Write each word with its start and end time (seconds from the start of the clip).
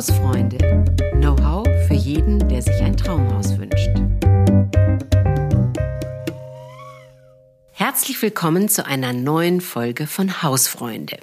Hausfreunde. 0.00 0.56
Know-how 1.20 1.66
für 1.86 1.92
jeden, 1.92 2.48
der 2.48 2.62
sich 2.62 2.80
ein 2.80 2.96
Traumhaus 2.96 3.58
wünscht. 3.58 3.90
Herzlich 7.72 8.22
willkommen 8.22 8.70
zu 8.70 8.86
einer 8.86 9.12
neuen 9.12 9.60
Folge 9.60 10.06
von 10.06 10.42
Hausfreunde. 10.42 11.18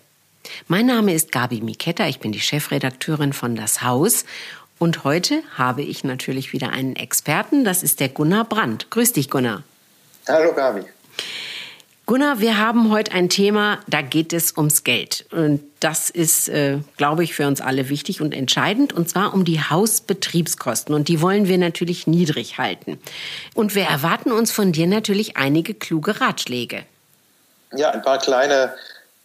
Mein 0.68 0.86
Name 0.86 1.16
ist 1.16 1.32
Gabi 1.32 1.62
Miketta, 1.62 2.08
ich 2.08 2.20
bin 2.20 2.32
die 2.32 2.40
Chefredakteurin 2.40 3.34
von 3.34 3.55
Das 3.55 3.82
Haus 3.82 4.26
und 4.78 5.04
heute 5.04 5.41
habe 5.57 5.82
ich 5.82 6.04
natürlich 6.04 6.54
wieder 6.54 6.70
einen 6.70 6.96
Experten, 6.96 7.66
das 7.66 7.82
ist 7.82 8.00
der 8.00 8.09
Gunnar 8.09 8.46
Brandt. 8.46 8.91
Grüß 8.91 9.12
dich, 9.12 9.32
Gunnar. 9.32 9.64
Hallo, 10.28 10.54
Gabi. 10.54 10.84
Gunnar, 12.08 12.39
wir 12.39 12.58
haben 12.58 12.89
heute 12.89 13.12
ein 13.12 13.28
Thema, 13.28 13.80
da 13.86 14.02
geht 14.02 14.32
es 14.32 14.55
ums 14.55 14.86
Geld. 14.86 15.26
Und 15.30 15.62
das 15.82 16.10
ist, 16.10 16.48
äh, 16.48 16.78
glaube 16.96 17.26
ich, 17.26 17.36
für 17.36 17.46
uns 17.46 17.60
alle 17.60 17.90
wichtig 17.90 18.22
und 18.22 18.34
entscheidend, 18.34 18.94
und 18.94 19.10
zwar 19.10 19.34
um 19.34 19.44
die 19.44 19.59
Hausbetriebskosten. 19.59 20.95
Und 20.95 21.09
die 21.09 21.22
wollen 21.22 21.50
wir 21.50 21.58
natürlich 21.58 22.08
niedrig 22.08 22.58
halten. 22.58 22.98
Und 23.55 23.76
wir 23.76 23.84
erwarten 23.84 24.31
uns 24.31 24.54
von 24.54 24.72
dir 24.72 24.88
natürlich 24.88 25.36
einige 25.36 25.73
kluge 25.73 26.22
Ratschläge. 26.22 26.86
Ja, 27.76 27.90
ein 27.91 28.02
paar 28.02 28.20
kleine 28.20 28.73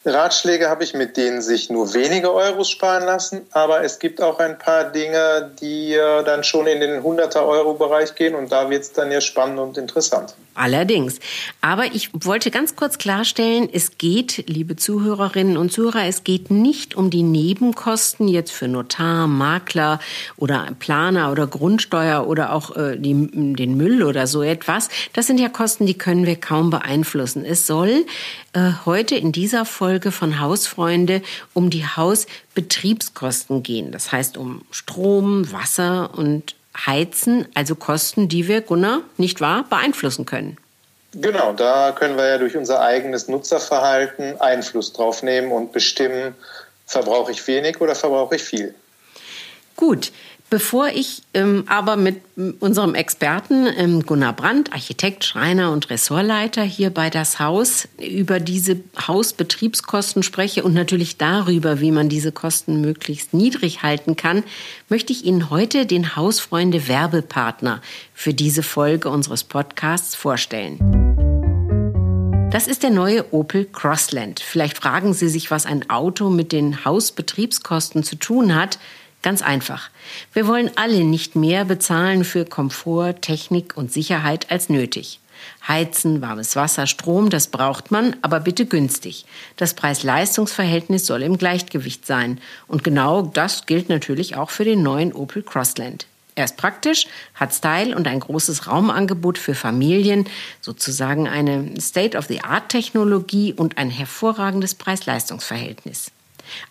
Ratschläge 0.04 0.68
habe 0.68 0.82
ich, 0.82 0.94
mit 0.94 1.16
denen 1.16 1.42
sich 1.42 1.70
nur 1.70 1.94
wenige 1.94 2.32
Euros 2.32 2.70
sparen 2.70 3.04
lassen, 3.04 3.46
aber 3.52 3.84
es 3.84 4.00
gibt 4.00 4.20
auch 4.20 4.40
ein 4.40 4.58
paar 4.58 4.90
Dinge, 4.90 5.52
die 5.60 5.94
äh, 5.94 6.24
dann 6.24 6.42
schon 6.42 6.66
in 6.66 6.80
den 6.80 7.02
100er 7.02 7.46
Euro 7.46 7.74
Bereich 7.74 8.14
gehen 8.16 8.34
und 8.34 8.50
da 8.50 8.68
wird 8.68 8.82
es 8.82 8.92
dann 8.92 9.12
ja 9.12 9.20
spannend 9.20 9.60
und 9.60 9.78
interessant. 9.78 10.34
Allerdings. 10.54 11.18
Aber 11.62 11.86
ich 11.94 12.10
wollte 12.12 12.50
ganz 12.50 12.76
kurz 12.76 12.98
klarstellen, 12.98 13.70
es 13.72 13.96
geht, 13.96 14.44
liebe 14.48 14.76
Zuhörerinnen 14.76 15.56
und 15.56 15.72
Zuhörer, 15.72 16.04
es 16.04 16.24
geht 16.24 16.50
nicht 16.50 16.94
um 16.94 17.08
die 17.08 17.22
Nebenkosten 17.22 18.28
jetzt 18.28 18.52
für 18.52 18.68
Notar, 18.68 19.28
Makler 19.28 19.98
oder 20.36 20.68
Planer 20.78 21.32
oder 21.32 21.46
Grundsteuer 21.46 22.26
oder 22.26 22.52
auch 22.52 22.76
äh, 22.76 22.98
die, 22.98 23.14
den 23.32 23.76
Müll 23.78 24.02
oder 24.02 24.26
so 24.26 24.42
etwas. 24.42 24.90
Das 25.14 25.26
sind 25.26 25.38
ja 25.38 25.48
Kosten, 25.48 25.86
die 25.86 25.96
können 25.96 26.26
wir 26.26 26.36
kaum 26.36 26.68
beeinflussen. 26.68 27.46
Es 27.46 27.66
soll 27.66 28.04
äh, 28.52 28.72
heute 28.84 29.14
in 29.14 29.32
dieser 29.32 29.64
Folge 29.64 29.91
von 30.00 30.40
Hausfreunde 30.40 31.22
um 31.52 31.68
die 31.68 31.84
Hausbetriebskosten 31.84 33.62
gehen. 33.62 33.92
Das 33.92 34.12
heißt 34.12 34.36
um 34.36 34.62
Strom, 34.70 35.52
Wasser 35.52 36.10
und 36.16 36.54
heizen, 36.76 37.46
also 37.54 37.74
Kosten, 37.74 38.28
die 38.28 38.48
wir, 38.48 38.62
Gunnar, 38.62 39.02
nicht 39.18 39.40
wahr, 39.40 39.64
beeinflussen 39.68 40.24
können. 40.24 40.56
Genau, 41.14 41.52
da 41.52 41.92
können 41.92 42.16
wir 42.16 42.26
ja 42.26 42.38
durch 42.38 42.56
unser 42.56 42.80
eigenes 42.80 43.28
Nutzerverhalten 43.28 44.40
Einfluss 44.40 44.94
drauf 44.94 45.22
nehmen 45.22 45.52
und 45.52 45.72
bestimmen, 45.72 46.34
verbrauche 46.86 47.32
ich 47.32 47.46
wenig 47.46 47.80
oder 47.80 47.94
verbrauche 47.94 48.36
ich 48.36 48.42
viel. 48.42 48.74
Gut, 49.76 50.12
Bevor 50.52 50.88
ich 50.88 51.22
ähm, 51.32 51.64
aber 51.66 51.96
mit 51.96 52.20
unserem 52.60 52.94
Experten 52.94 53.66
ähm, 53.74 54.02
Gunnar 54.04 54.34
Brandt, 54.34 54.70
Architekt, 54.74 55.24
Schreiner 55.24 55.72
und 55.72 55.88
Ressortleiter 55.88 56.62
hier 56.62 56.90
bei 56.90 57.08
das 57.08 57.40
Haus 57.40 57.88
über 57.98 58.38
diese 58.38 58.76
Hausbetriebskosten 59.08 60.22
spreche 60.22 60.62
und 60.62 60.74
natürlich 60.74 61.16
darüber, 61.16 61.80
wie 61.80 61.90
man 61.90 62.10
diese 62.10 62.32
Kosten 62.32 62.82
möglichst 62.82 63.32
niedrig 63.32 63.82
halten 63.82 64.14
kann, 64.14 64.44
möchte 64.90 65.14
ich 65.14 65.24
Ihnen 65.24 65.48
heute 65.48 65.86
den 65.86 66.16
Hausfreunde 66.16 66.86
Werbepartner 66.86 67.80
für 68.12 68.34
diese 68.34 68.62
Folge 68.62 69.08
unseres 69.08 69.44
Podcasts 69.44 70.14
vorstellen. 70.14 71.02
Das 72.52 72.66
ist 72.66 72.82
der 72.82 72.90
neue 72.90 73.32
Opel 73.32 73.64
Crossland. 73.64 74.40
Vielleicht 74.40 74.76
fragen 74.76 75.14
Sie 75.14 75.30
sich, 75.30 75.50
was 75.50 75.64
ein 75.64 75.88
Auto 75.88 76.28
mit 76.28 76.52
den 76.52 76.84
Hausbetriebskosten 76.84 78.02
zu 78.02 78.16
tun 78.16 78.54
hat. 78.54 78.78
Ganz 79.22 79.40
einfach. 79.40 79.88
Wir 80.32 80.48
wollen 80.48 80.70
alle 80.74 81.04
nicht 81.04 81.36
mehr 81.36 81.64
bezahlen 81.64 82.24
für 82.24 82.44
Komfort, 82.44 83.22
Technik 83.22 83.76
und 83.76 83.92
Sicherheit 83.92 84.50
als 84.50 84.68
nötig. 84.68 85.20
Heizen, 85.66 86.20
warmes 86.20 86.56
Wasser, 86.56 86.86
Strom, 86.86 87.30
das 87.30 87.46
braucht 87.46 87.90
man, 87.90 88.16
aber 88.22 88.40
bitte 88.40 88.66
günstig. 88.66 89.24
Das 89.56 89.74
Preis-Leistungs-Verhältnis 89.74 91.06
soll 91.06 91.22
im 91.22 91.38
Gleichgewicht 91.38 92.06
sein. 92.06 92.40
Und 92.66 92.82
genau 92.84 93.22
das 93.22 93.66
gilt 93.66 93.88
natürlich 93.88 94.36
auch 94.36 94.50
für 94.50 94.64
den 94.64 94.82
neuen 94.82 95.12
Opel 95.12 95.42
Crossland. 95.42 96.06
Er 96.34 96.46
ist 96.46 96.56
praktisch, 96.56 97.06
hat 97.34 97.52
Style 97.52 97.94
und 97.94 98.08
ein 98.08 98.20
großes 98.20 98.66
Raumangebot 98.66 99.36
für 99.36 99.54
Familien, 99.54 100.26
sozusagen 100.60 101.28
eine 101.28 101.78
State-of-the-Art-Technologie 101.78 103.52
und 103.52 103.78
ein 103.78 103.90
hervorragendes 103.90 104.74
Preis-Leistungs-Verhältnis. 104.74 106.10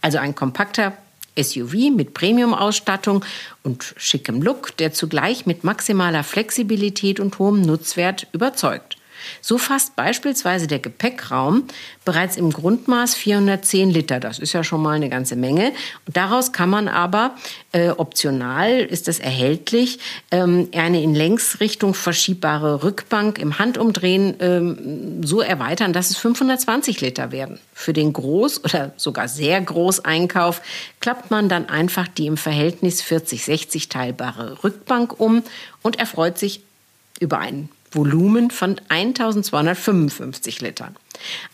Also 0.01 0.17
ein 0.17 0.33
kompakter, 0.33 0.93
SUV 1.41 1.91
mit 1.95 2.13
Premium-Ausstattung 2.13 3.25
und 3.63 3.93
schickem 3.97 4.41
Look, 4.41 4.75
der 4.77 4.93
zugleich 4.93 5.45
mit 5.45 5.63
maximaler 5.63 6.23
Flexibilität 6.23 7.19
und 7.19 7.39
hohem 7.39 7.61
Nutzwert 7.61 8.27
überzeugt. 8.33 8.97
So 9.41 9.57
fasst 9.57 9.95
beispielsweise 9.95 10.67
der 10.67 10.79
Gepäckraum 10.79 11.63
bereits 12.05 12.37
im 12.37 12.51
Grundmaß 12.51 13.15
410 13.15 13.91
Liter. 13.91 14.19
Das 14.19 14.39
ist 14.39 14.53
ja 14.53 14.63
schon 14.63 14.81
mal 14.81 14.95
eine 14.95 15.09
ganze 15.09 15.35
Menge. 15.35 15.71
Und 16.05 16.17
daraus 16.17 16.51
kann 16.51 16.69
man 16.69 16.87
aber, 16.87 17.35
äh, 17.71 17.89
optional 17.89 18.79
ist 18.79 19.07
es 19.07 19.19
erhältlich, 19.19 19.99
ähm, 20.31 20.69
eine 20.75 21.01
in 21.01 21.13
Längsrichtung 21.13 21.93
verschiebbare 21.93 22.83
Rückbank 22.83 23.37
im 23.37 23.59
Handumdrehen 23.59 24.35
ähm, 24.39 25.23
so 25.23 25.41
erweitern, 25.41 25.93
dass 25.93 26.09
es 26.09 26.17
520 26.17 27.01
Liter 27.01 27.31
werden. 27.31 27.59
Für 27.73 27.93
den 27.93 28.13
Groß- 28.13 28.63
oder 28.63 28.93
sogar 28.97 29.27
sehr 29.27 29.61
Großeinkauf 29.61 30.61
klappt 30.99 31.31
man 31.31 31.49
dann 31.49 31.69
einfach 31.69 32.07
die 32.07 32.27
im 32.27 32.37
Verhältnis 32.37 33.01
40-60 33.03 33.89
teilbare 33.89 34.63
Rückbank 34.63 35.19
um 35.19 35.43
und 35.81 35.99
erfreut 35.99 36.37
sich 36.37 36.61
über 37.19 37.39
einen 37.39 37.69
Volumen 37.91 38.51
von 38.51 38.79
1255 38.89 40.61
Litern. 40.61 40.95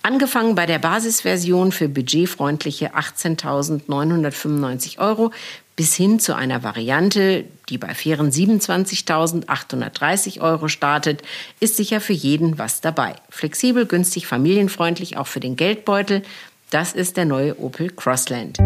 Angefangen 0.03 0.55
bei 0.55 0.65
der 0.65 0.79
Basisversion 0.79 1.71
für 1.71 1.87
budgetfreundliche 1.89 2.95
18.995 2.95 4.99
Euro 4.99 5.31
bis 5.77 5.95
hin 5.95 6.19
zu 6.19 6.35
einer 6.35 6.61
Variante, 6.63 7.45
die 7.69 7.77
bei 7.77 7.93
fairen 7.93 8.31
27.830 8.31 10.41
Euro 10.41 10.67
startet, 10.69 11.21
ist 11.59 11.77
sicher 11.77 12.01
für 12.01 12.13
jeden 12.13 12.57
was 12.57 12.81
dabei. 12.81 13.13
Flexibel, 13.29 13.85
günstig, 13.85 14.25
familienfreundlich, 14.25 15.17
auch 15.17 15.27
für 15.27 15.39
den 15.39 15.55
Geldbeutel. 15.55 16.23
Das 16.71 16.93
ist 16.93 17.15
der 17.15 17.25
neue 17.25 17.59
Opel 17.59 17.91
Crossland. 17.91 18.57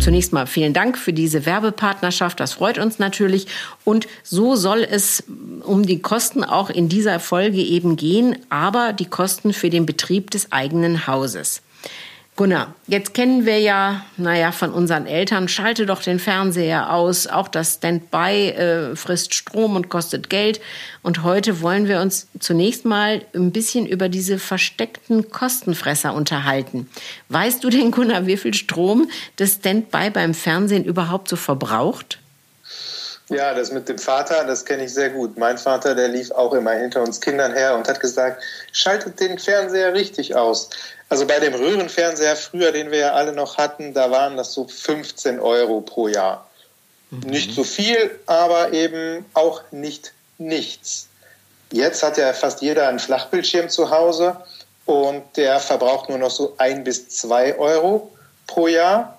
Zunächst 0.00 0.32
mal 0.32 0.46
vielen 0.46 0.72
Dank 0.72 0.96
für 0.96 1.12
diese 1.12 1.44
Werbepartnerschaft. 1.44 2.38
Das 2.40 2.52
freut 2.52 2.78
uns 2.78 2.98
natürlich. 2.98 3.46
Und 3.84 4.06
so 4.22 4.54
soll 4.54 4.86
es 4.88 5.24
um 5.64 5.84
die 5.84 6.00
Kosten 6.00 6.44
auch 6.44 6.70
in 6.70 6.88
dieser 6.88 7.20
Folge 7.20 7.58
eben 7.58 7.96
gehen, 7.96 8.36
aber 8.48 8.92
die 8.92 9.06
Kosten 9.06 9.52
für 9.52 9.70
den 9.70 9.86
Betrieb 9.86 10.30
des 10.30 10.52
eigenen 10.52 11.06
Hauses. 11.06 11.62
Gunnar, 12.38 12.76
jetzt 12.86 13.14
kennen 13.14 13.46
wir 13.46 13.58
ja, 13.58 14.04
naja, 14.16 14.52
von 14.52 14.70
unseren 14.70 15.06
Eltern, 15.06 15.48
schalte 15.48 15.86
doch 15.86 16.00
den 16.00 16.20
Fernseher 16.20 16.92
aus. 16.92 17.26
Auch 17.26 17.48
das 17.48 17.74
Standby 17.74 18.50
äh, 18.50 18.94
frisst 18.94 19.34
Strom 19.34 19.74
und 19.74 19.88
kostet 19.88 20.30
Geld. 20.30 20.60
Und 21.02 21.24
heute 21.24 21.62
wollen 21.62 21.88
wir 21.88 22.00
uns 22.00 22.28
zunächst 22.38 22.84
mal 22.84 23.22
ein 23.34 23.50
bisschen 23.50 23.86
über 23.86 24.08
diese 24.08 24.38
versteckten 24.38 25.30
Kostenfresser 25.30 26.14
unterhalten. 26.14 26.88
Weißt 27.28 27.64
du 27.64 27.70
denn, 27.70 27.90
Gunnar, 27.90 28.28
wie 28.28 28.36
viel 28.36 28.54
Strom 28.54 29.10
das 29.34 29.54
Standby 29.54 30.10
beim 30.10 30.32
Fernsehen 30.32 30.84
überhaupt 30.84 31.28
so 31.28 31.34
verbraucht? 31.34 32.20
Ja, 33.28 33.52
das 33.52 33.70
mit 33.70 33.88
dem 33.88 33.98
Vater, 33.98 34.44
das 34.44 34.64
kenne 34.64 34.84
ich 34.84 34.94
sehr 34.94 35.10
gut. 35.10 35.36
Mein 35.36 35.58
Vater, 35.58 35.94
der 35.94 36.08
lief 36.08 36.30
auch 36.30 36.54
immer 36.54 36.72
hinter 36.72 37.02
uns 37.02 37.20
Kindern 37.20 37.52
her 37.52 37.74
und 37.74 37.86
hat 37.86 38.00
gesagt, 38.00 38.42
schaltet 38.72 39.20
den 39.20 39.38
Fernseher 39.38 39.92
richtig 39.92 40.34
aus. 40.34 40.70
Also 41.10 41.26
bei 41.26 41.38
dem 41.38 41.54
Röhrenfernseher 41.54 42.36
früher, 42.36 42.72
den 42.72 42.90
wir 42.90 42.98
ja 42.98 43.12
alle 43.12 43.32
noch 43.32 43.58
hatten, 43.58 43.92
da 43.92 44.10
waren 44.10 44.36
das 44.36 44.52
so 44.52 44.66
15 44.66 45.40
Euro 45.40 45.82
pro 45.82 46.08
Jahr. 46.08 46.48
Mhm. 47.10 47.20
Nicht 47.30 47.54
so 47.54 47.64
viel, 47.64 48.18
aber 48.26 48.72
eben 48.72 49.26
auch 49.34 49.62
nicht 49.70 50.12
nichts. 50.38 51.08
Jetzt 51.70 52.02
hat 52.02 52.16
ja 52.16 52.32
fast 52.32 52.62
jeder 52.62 52.88
einen 52.88 52.98
Flachbildschirm 52.98 53.68
zu 53.68 53.90
Hause 53.90 54.36
und 54.86 55.22
der 55.36 55.60
verbraucht 55.60 56.08
nur 56.08 56.18
noch 56.18 56.30
so 56.30 56.54
ein 56.56 56.84
bis 56.84 57.08
zwei 57.08 57.58
Euro 57.58 58.10
pro 58.46 58.68
Jahr. 58.68 59.17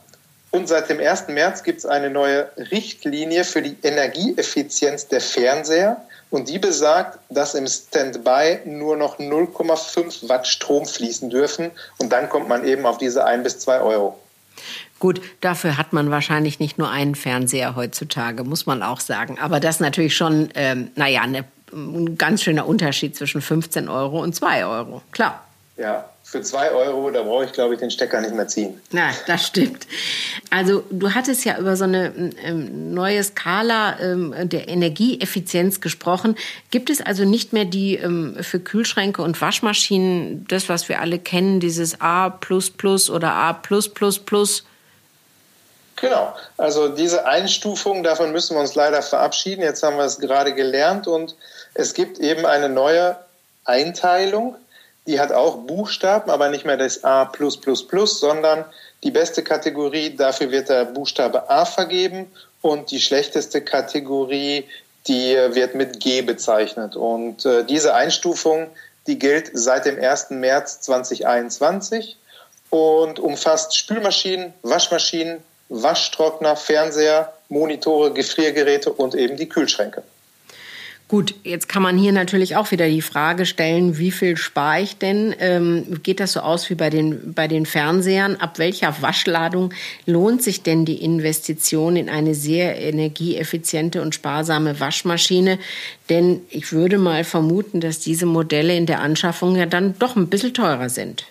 Und 0.52 0.68
seit 0.68 0.90
dem 0.90 1.00
1. 1.00 1.28
März 1.28 1.64
gibt 1.64 1.80
es 1.80 1.86
eine 1.86 2.10
neue 2.10 2.50
Richtlinie 2.58 3.44
für 3.44 3.62
die 3.62 3.78
Energieeffizienz 3.84 5.08
der 5.08 5.22
Fernseher. 5.22 5.98
Und 6.32 6.50
die 6.50 6.60
besagt, 6.60 7.20
dass 7.30 7.56
im 7.56 7.68
Standby 7.68 8.60
nur 8.66 8.98
noch 8.98 9.20
0,5 9.20 10.28
Watt 10.30 10.48
Strom 10.48 10.86
fließen 10.86 11.30
dürfen. 11.30 11.72
Und 11.98 12.12
dann 12.12 12.30
kommt 12.30 12.48
man 12.48 12.66
eben 12.66 12.86
auf 12.86 12.98
diese 12.98 13.26
1 13.26 13.44
bis 13.44 13.60
2 13.60 13.82
Euro. 13.82 14.20
Gut, 15.00 15.22
dafür 15.42 15.78
hat 15.78 15.94
man 15.94 16.12
wahrscheinlich 16.12 16.60
nicht 16.60 16.78
nur 16.78 16.90
einen 16.90 17.16
Fernseher 17.16 17.76
heutzutage, 17.76 18.44
muss 18.44 18.66
man 18.66 18.84
auch 18.84 19.00
sagen. 19.00 19.40
Aber 19.40 19.60
das 19.60 19.76
ist 19.76 19.82
natürlich 19.82 20.16
schon, 20.16 20.50
ähm, 20.56 20.92
naja, 20.96 21.26
ne, 21.26 21.46
ein 21.72 22.18
ganz 22.18 22.44
schöner 22.44 22.68
Unterschied 22.68 23.16
zwischen 23.16 23.42
15 23.42 23.88
Euro 23.88 24.22
und 24.22 24.36
2 24.36 24.66
Euro. 24.66 25.02
Klar. 25.12 25.46
Ja, 25.78 26.10
für 26.30 26.42
zwei 26.42 26.70
Euro, 26.72 27.10
da 27.10 27.24
brauche 27.24 27.46
ich, 27.46 27.54
glaube 27.54 27.74
ich, 27.74 27.80
den 27.80 27.90
Stecker 27.90 28.22
nicht 28.22 28.36
mehr 28.36 28.48
ziehen. 28.48 28.80
Na, 28.92 29.10
das 29.26 29.48
stimmt. 29.48 29.88
Also 30.52 30.84
du 30.92 31.16
hattest 31.16 31.44
ja 31.44 31.58
über 31.58 31.76
so 31.76 31.86
eine 31.86 32.14
ähm, 32.44 32.94
neue 32.94 33.24
Skala 33.24 34.00
ähm, 34.00 34.36
der 34.44 34.68
Energieeffizienz 34.68 35.82
gesprochen. 35.82 36.36
Gibt 36.70 36.92
es 36.92 37.02
also 37.02 37.26
nicht 37.26 37.52
mehr 37.52 37.66
die 37.66 37.96
ähm, 37.96 38.38
für 38.42 38.60
Kühlschränke 38.60 39.24
und 39.24 39.42
Waschmaschinen, 39.42 40.46
das, 40.48 40.70
was 40.70 40.88
wir 40.88 41.02
alle 41.02 41.18
kennen, 41.18 41.60
dieses 41.60 42.00
A 42.00 42.28
oder 42.28 43.34
A? 43.34 43.62
Genau, 45.96 46.36
also 46.58 46.90
diese 46.90 47.26
Einstufung, 47.26 48.04
davon 48.04 48.32
müssen 48.32 48.56
wir 48.56 48.62
uns 48.62 48.76
leider 48.76 49.02
verabschieden. 49.02 49.64
Jetzt 49.64 49.82
haben 49.82 49.98
wir 49.98 50.06
es 50.06 50.20
gerade 50.20 50.54
gelernt 50.54 51.08
und 51.08 51.36
es 51.74 51.96
gibt 51.96 52.20
eben 52.20 52.46
eine 52.46 52.70
neue 52.70 53.18
Einteilung 53.66 54.56
die 55.10 55.20
hat 55.20 55.32
auch 55.32 55.58
Buchstaben, 55.58 56.30
aber 56.30 56.50
nicht 56.50 56.66
mehr 56.66 56.78
das 56.78 57.04
A, 57.04 57.32
sondern 58.06 58.64
die 59.04 59.10
beste 59.10 59.44
Kategorie, 59.44 60.16
dafür 60.16 60.52
wird 60.52 60.70
der 60.70 60.86
Buchstabe 60.86 61.50
A 61.50 61.66
vergeben 61.66 62.32
und 62.62 62.92
die 62.92 63.02
schlechteste 63.02 63.62
Kategorie, 63.62 64.66
die 65.08 65.34
wird 65.34 65.74
mit 65.74 66.00
G 66.00 66.22
bezeichnet. 66.22 66.96
Und 66.96 67.44
äh, 67.44 67.66
diese 67.66 67.96
Einstufung, 67.96 68.68
die 69.08 69.18
gilt 69.18 69.50
seit 69.54 69.86
dem 69.86 69.98
1. 69.98 70.30
März 70.30 70.82
2021 70.82 72.16
und 72.70 73.20
umfasst 73.20 73.76
Spülmaschinen, 73.76 74.54
Waschmaschinen, 74.62 75.44
Waschtrockner, 75.70 76.56
Fernseher, 76.56 77.34
Monitore, 77.48 78.14
Gefriergeräte 78.14 78.94
und 78.94 79.16
eben 79.16 79.38
die 79.38 79.50
Kühlschränke. 79.50 80.04
Gut, 81.10 81.34
jetzt 81.44 81.68
kann 81.68 81.82
man 81.82 81.98
hier 81.98 82.12
natürlich 82.12 82.56
auch 82.56 82.70
wieder 82.70 82.88
die 82.88 83.02
Frage 83.02 83.48
stellen, 83.48 83.98
wie 83.98 84.12
viel 84.12 84.38
spare 84.38 84.82
ich 84.82 85.00
denn? 85.00 85.36
Ähm, 85.40 86.02
geht 86.04 86.20
das 86.20 86.34
so 86.34 86.42
aus 86.42 86.70
wie 86.70 86.76
bei 86.76 86.92
den, 86.92 87.34
bei 87.34 87.48
den 87.48 87.66
Fernsehern? 87.66 88.36
Ab 88.36 88.60
welcher 88.60 89.02
Waschladung 89.02 89.74
lohnt 90.06 90.44
sich 90.44 90.62
denn 90.62 90.86
die 90.86 91.04
Investition 91.04 91.96
in 91.96 92.10
eine 92.10 92.36
sehr 92.36 92.80
energieeffiziente 92.80 94.04
und 94.04 94.14
sparsame 94.14 94.80
Waschmaschine? 94.80 95.58
Denn 96.10 96.42
ich 96.52 96.72
würde 96.74 97.00
mal 97.00 97.24
vermuten, 97.24 97.82
dass 97.82 97.98
diese 97.98 98.28
Modelle 98.28 98.78
in 98.78 98.86
der 98.86 99.00
Anschaffung 99.00 99.56
ja 99.56 99.66
dann 99.66 99.98
doch 99.98 100.16
ein 100.16 100.30
bisschen 100.30 100.54
teurer 100.54 100.90
sind. 100.90 101.26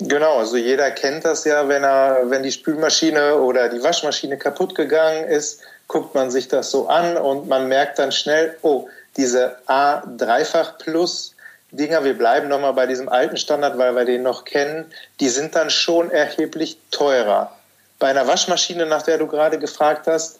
Genau, 0.00 0.36
also 0.36 0.58
jeder 0.58 0.90
kennt 0.90 1.24
das 1.24 1.46
ja, 1.46 1.66
wenn 1.66 1.82
er, 1.82 2.24
wenn 2.26 2.42
die 2.42 2.52
Spülmaschine 2.52 3.36
oder 3.36 3.70
die 3.70 3.82
Waschmaschine 3.82 4.36
kaputt 4.36 4.74
gegangen 4.74 5.24
ist, 5.24 5.62
guckt 5.88 6.14
man 6.14 6.30
sich 6.30 6.48
das 6.48 6.70
so 6.70 6.88
an 6.88 7.16
und 7.16 7.48
man 7.48 7.68
merkt 7.68 7.98
dann 7.98 8.12
schnell, 8.12 8.56
oh, 8.62 8.88
diese 9.16 9.56
A-Dreifach 9.66 10.78
Plus 10.78 11.34
Dinger, 11.72 12.04
wir 12.04 12.16
bleiben 12.16 12.48
nochmal 12.48 12.74
bei 12.74 12.86
diesem 12.86 13.08
alten 13.08 13.38
Standard, 13.38 13.78
weil 13.78 13.96
wir 13.96 14.04
den 14.04 14.22
noch 14.22 14.44
kennen, 14.44 14.92
die 15.20 15.30
sind 15.30 15.54
dann 15.54 15.70
schon 15.70 16.10
erheblich 16.10 16.76
teurer. 16.90 17.56
Bei 17.98 18.08
einer 18.08 18.26
Waschmaschine, 18.26 18.84
nach 18.84 19.02
der 19.02 19.16
du 19.16 19.26
gerade 19.26 19.58
gefragt 19.58 20.06
hast, 20.06 20.38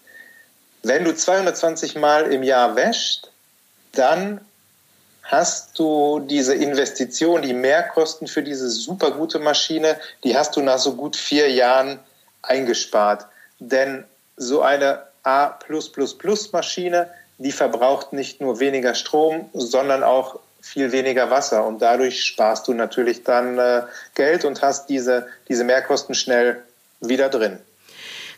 wenn 0.83 1.05
du 1.05 1.15
220 1.15 1.95
Mal 1.95 2.31
im 2.31 2.43
Jahr 2.43 2.77
wäschst, 2.77 3.31
dann 3.93 4.43
hast 5.23 5.79
du 5.79 6.21
diese 6.21 6.55
Investition, 6.55 7.41
die 7.41 7.55
Mehrkosten 7.55 8.27
für 8.27 8.43
diese 8.43 8.69
super 8.69 9.13
gute 9.13 9.39
Maschine, 9.39 9.97
die 10.25 10.37
hast 10.37 10.57
du 10.57 10.61
nach 10.61 10.79
so 10.79 10.97
gut 10.97 11.17
vier 11.17 11.51
Jahren 11.51 11.99
eingespart. 12.43 13.27
Denn 13.59 14.05
so 14.37 14.61
eine 14.61 15.07
A 15.23 15.59
Maschine, 16.53 17.09
die 17.39 17.53
verbraucht 17.53 18.13
nicht 18.13 18.41
nur 18.41 18.61
weniger 18.61 18.95
Strom, 18.95 19.49
sondern 19.53 20.03
auch 20.03 20.39
viel 20.61 20.93
weniger 20.93 21.31
Wasser. 21.31 21.67
Und 21.67 21.83
dadurch 21.83 22.25
sparst 22.25 22.69
du 22.69 22.75
natürlich 22.75 23.25
dann 23.25 23.59
äh, 23.59 23.83
Geld 24.15 24.45
und 24.45 24.63
hast 24.63 24.89
diese, 24.89 25.27
diese 25.49 25.65
Mehrkosten 25.65 26.15
schnell 26.15 26.63
wieder 27.01 27.29
drin. 27.29 27.59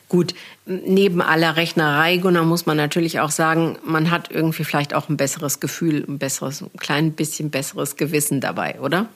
Gut, 0.08 0.34
neben 0.66 1.22
aller 1.22 1.56
Rechnerei, 1.56 2.18
Gunnar, 2.18 2.44
muss 2.44 2.66
man 2.66 2.76
natürlich 2.76 3.20
auch 3.20 3.30
sagen, 3.30 3.78
man 3.82 4.10
hat 4.10 4.30
irgendwie 4.30 4.64
vielleicht 4.64 4.94
auch 4.94 5.08
ein 5.08 5.16
besseres 5.16 5.60
Gefühl, 5.60 6.04
ein 6.06 6.18
besseres, 6.18 6.60
ein 6.60 6.70
klein 6.78 7.12
bisschen 7.12 7.50
besseres 7.50 7.96
Gewissen 7.96 8.40
dabei, 8.40 8.80
oder? 8.80 9.06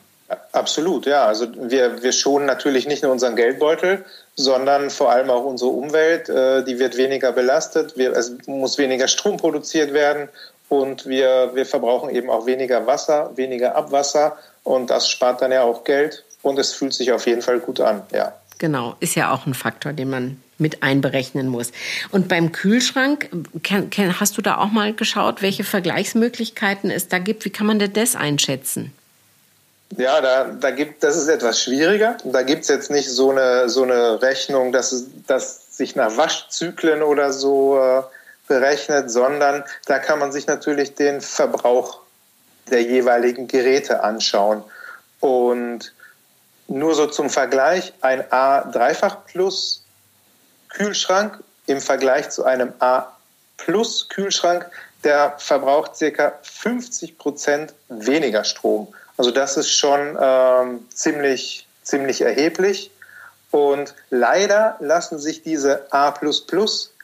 Absolut, 0.53 1.07
ja. 1.07 1.25
Also 1.25 1.47
wir, 1.55 2.03
wir 2.03 2.13
schonen 2.13 2.47
natürlich 2.47 2.87
nicht 2.87 3.03
nur 3.03 3.13
unseren 3.13 3.35
Geldbeutel, 3.35 4.05
sondern 4.37 4.91
vor 4.91 5.11
allem 5.11 5.31
auch 5.31 5.45
unsere 5.45 5.71
Umwelt. 5.71 6.29
Äh, 6.29 6.65
die 6.65 6.79
wird 6.79 6.97
weniger 6.97 7.33
belastet, 7.33 7.97
wir, 7.97 8.13
es 8.13 8.35
muss 8.47 8.77
weniger 8.79 9.09
Strom 9.09 9.39
produziert 9.39 9.93
werden 9.93 10.29
und 10.69 11.07
wir, 11.07 11.53
wir 11.55 11.65
verbrauchen 11.65 12.11
eben 12.11 12.29
auch 12.29 12.47
weniger 12.47 12.87
Wasser, 12.87 13.31
weniger 13.37 13.75
Abwasser 13.75 14.37
und 14.65 14.91
das 14.91 15.09
spart 15.09 15.41
dann 15.41 15.51
ja 15.51 15.63
auch 15.63 15.85
Geld 15.85 16.25
und 16.43 16.59
es 16.59 16.73
fühlt 16.73 16.93
sich 16.93 17.11
auf 17.13 17.27
jeden 17.27 17.43
Fall 17.43 17.61
gut 17.61 17.81
an, 17.81 18.03
ja. 18.13 18.35
Genau, 18.59 18.97
ist 19.01 19.15
ja 19.15 19.33
auch 19.33 19.47
ein 19.47 19.55
Faktor, 19.55 19.93
den 19.93 20.11
man 20.11 20.43
mit 20.59 20.83
einberechnen 20.83 21.47
muss. 21.47 21.71
Und 22.11 22.29
beim 22.29 22.51
Kühlschrank, 22.51 23.31
hast 24.19 24.37
du 24.37 24.43
da 24.43 24.59
auch 24.59 24.73
mal 24.73 24.93
geschaut, 24.93 25.41
welche 25.41 25.63
Vergleichsmöglichkeiten 25.63 26.91
es 26.91 27.07
da 27.07 27.19
gibt? 27.19 27.45
Wie 27.45 27.51
kann 27.51 27.69
man 27.69 27.79
denn 27.79 27.93
das 27.93 28.17
einschätzen? 28.17 28.93
Ja, 29.97 30.21
da, 30.21 30.45
da 30.45 30.71
gibt, 30.71 31.03
das 31.03 31.17
ist 31.17 31.29
etwas 31.29 31.63
schwieriger. 31.63 32.17
Da 32.25 32.43
gibt 32.43 32.63
es 32.63 32.69
jetzt 32.69 32.91
nicht 32.91 33.09
so 33.09 33.31
eine, 33.31 33.69
so 33.69 33.83
eine 33.83 34.21
Rechnung, 34.21 34.71
dass, 34.71 35.07
dass 35.27 35.77
sich 35.77 35.97
nach 35.97 36.17
Waschzyklen 36.17 37.03
oder 37.03 37.33
so 37.33 37.81
äh, 37.81 38.03
berechnet, 38.47 39.11
sondern 39.11 39.65
da 39.87 39.99
kann 39.99 40.19
man 40.19 40.31
sich 40.33 40.47
natürlich 40.47 40.95
den 40.95 41.21
Verbrauch 41.21 42.01
der 42.71 42.83
jeweiligen 42.83 43.49
Geräte 43.49 44.03
anschauen. 44.03 44.63
Und 45.21 45.93
nur 46.67 46.95
so 46.95 47.07
zum 47.07 47.31
Vergleich, 47.31 47.95
ein 48.03 48.31
A-Dreifach 48.31 49.25
Plus 49.25 49.85
Kühlschrank 50.69 51.43
im 51.67 51.81
Vergleich 51.81 52.29
zu 52.29 52.45
einem 52.45 52.73
A 52.79 53.07
Plus 53.57 54.09
Kühlschrank, 54.09 54.67
der 55.03 55.35
verbraucht 55.39 55.97
circa 55.97 56.35
50 56.43 57.19
Prozent 57.19 57.75
weniger 57.89 58.45
Strom. 58.45 58.89
Also 59.19 59.33
das 59.33 59.57
ist 59.57 59.71
schon 59.71 60.17
ähm, 60.19 60.87
ziemlich, 60.95 61.67
ziemlich 61.83 62.23
erheblich. 62.23 62.91
Und 63.51 63.95
leider 64.11 64.77
lassen 64.81 65.19
sich 65.19 65.43
diese 65.43 65.93
A 65.93 66.15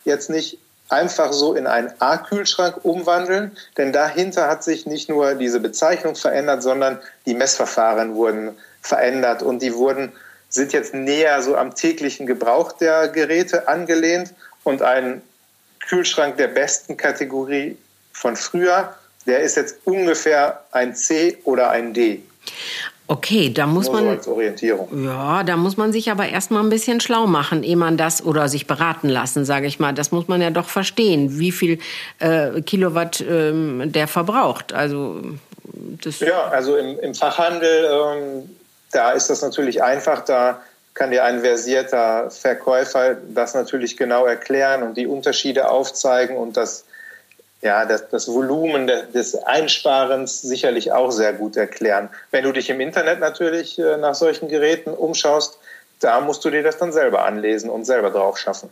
jetzt 0.04 0.30
nicht 0.30 0.58
einfach 0.88 1.32
so 1.32 1.54
in 1.54 1.66
einen 1.66 1.92
A-Kühlschrank 1.98 2.84
umwandeln, 2.84 3.56
denn 3.76 3.92
dahinter 3.92 4.48
hat 4.48 4.62
sich 4.62 4.86
nicht 4.86 5.08
nur 5.08 5.34
diese 5.34 5.58
Bezeichnung 5.58 6.14
verändert, 6.14 6.62
sondern 6.62 7.00
die 7.26 7.34
Messverfahren 7.34 8.14
wurden 8.14 8.56
verändert 8.82 9.42
und 9.42 9.60
die 9.60 9.74
wurden, 9.74 10.12
sind 10.50 10.72
jetzt 10.72 10.94
näher 10.94 11.42
so 11.42 11.56
am 11.56 11.74
täglichen 11.74 12.26
Gebrauch 12.26 12.72
der 12.72 13.08
Geräte 13.08 13.66
angelehnt 13.66 14.34
und 14.62 14.82
ein 14.82 15.22
Kühlschrank 15.88 16.36
der 16.36 16.48
besten 16.48 16.96
Kategorie 16.96 17.76
von 18.12 18.36
früher 18.36 18.94
der 19.26 19.40
ist 19.40 19.56
jetzt 19.56 19.78
ungefähr 19.84 20.60
ein 20.72 20.94
C 20.94 21.38
oder 21.44 21.70
ein 21.70 21.94
D. 21.94 22.22
Okay, 23.06 23.52
da 23.52 23.66
muss 23.66 23.86
Nur 23.86 23.96
man. 23.96 24.04
So 24.04 24.10
als 24.10 24.28
Orientierung. 24.28 25.04
Ja, 25.04 25.42
da 25.42 25.56
muss 25.56 25.76
man 25.76 25.92
sich 25.92 26.10
aber 26.10 26.26
erstmal 26.26 26.62
ein 26.62 26.70
bisschen 26.70 27.00
schlau 27.00 27.26
machen, 27.26 27.62
ehe 27.62 27.76
man 27.76 27.98
das 27.98 28.24
oder 28.24 28.48
sich 28.48 28.66
beraten 28.66 29.10
lassen, 29.10 29.44
sage 29.44 29.66
ich 29.66 29.78
mal. 29.78 29.92
Das 29.92 30.10
muss 30.10 30.26
man 30.26 30.40
ja 30.40 30.50
doch 30.50 30.68
verstehen, 30.68 31.38
wie 31.38 31.52
viel 31.52 31.80
äh, 32.18 32.62
Kilowatt 32.62 33.22
ähm, 33.28 33.92
der 33.92 34.08
verbraucht. 34.08 34.72
Also 34.72 35.20
das 36.02 36.20
ja, 36.20 36.48
also 36.48 36.76
im, 36.76 36.98
im 36.98 37.14
Fachhandel, 37.14 37.90
ähm, 37.90 38.56
da 38.90 39.12
ist 39.12 39.28
das 39.28 39.42
natürlich 39.42 39.82
einfach. 39.82 40.24
Da 40.24 40.62
kann 40.94 41.10
dir 41.10 41.24
ein 41.24 41.40
versierter 41.40 42.30
Verkäufer 42.30 43.16
das 43.34 43.54
natürlich 43.54 43.98
genau 43.98 44.24
erklären 44.24 44.82
und 44.82 44.96
die 44.96 45.06
Unterschiede 45.06 45.68
aufzeigen 45.68 46.36
und 46.36 46.56
das 46.56 46.84
ja, 47.64 47.86
das, 47.86 48.10
das 48.10 48.28
Volumen 48.28 48.86
des 48.86 49.34
Einsparens 49.34 50.42
sicherlich 50.42 50.92
auch 50.92 51.10
sehr 51.10 51.32
gut 51.32 51.56
erklären. 51.56 52.10
Wenn 52.30 52.44
du 52.44 52.52
dich 52.52 52.68
im 52.68 52.78
Internet 52.78 53.20
natürlich 53.20 53.78
äh, 53.78 53.96
nach 53.96 54.14
solchen 54.14 54.48
Geräten 54.48 54.90
umschaust, 54.90 55.58
da 55.98 56.20
musst 56.20 56.44
du 56.44 56.50
dir 56.50 56.62
das 56.62 56.76
dann 56.76 56.92
selber 56.92 57.24
anlesen 57.24 57.70
und 57.70 57.86
selber 57.86 58.10
drauf 58.10 58.36
schaffen. 58.36 58.68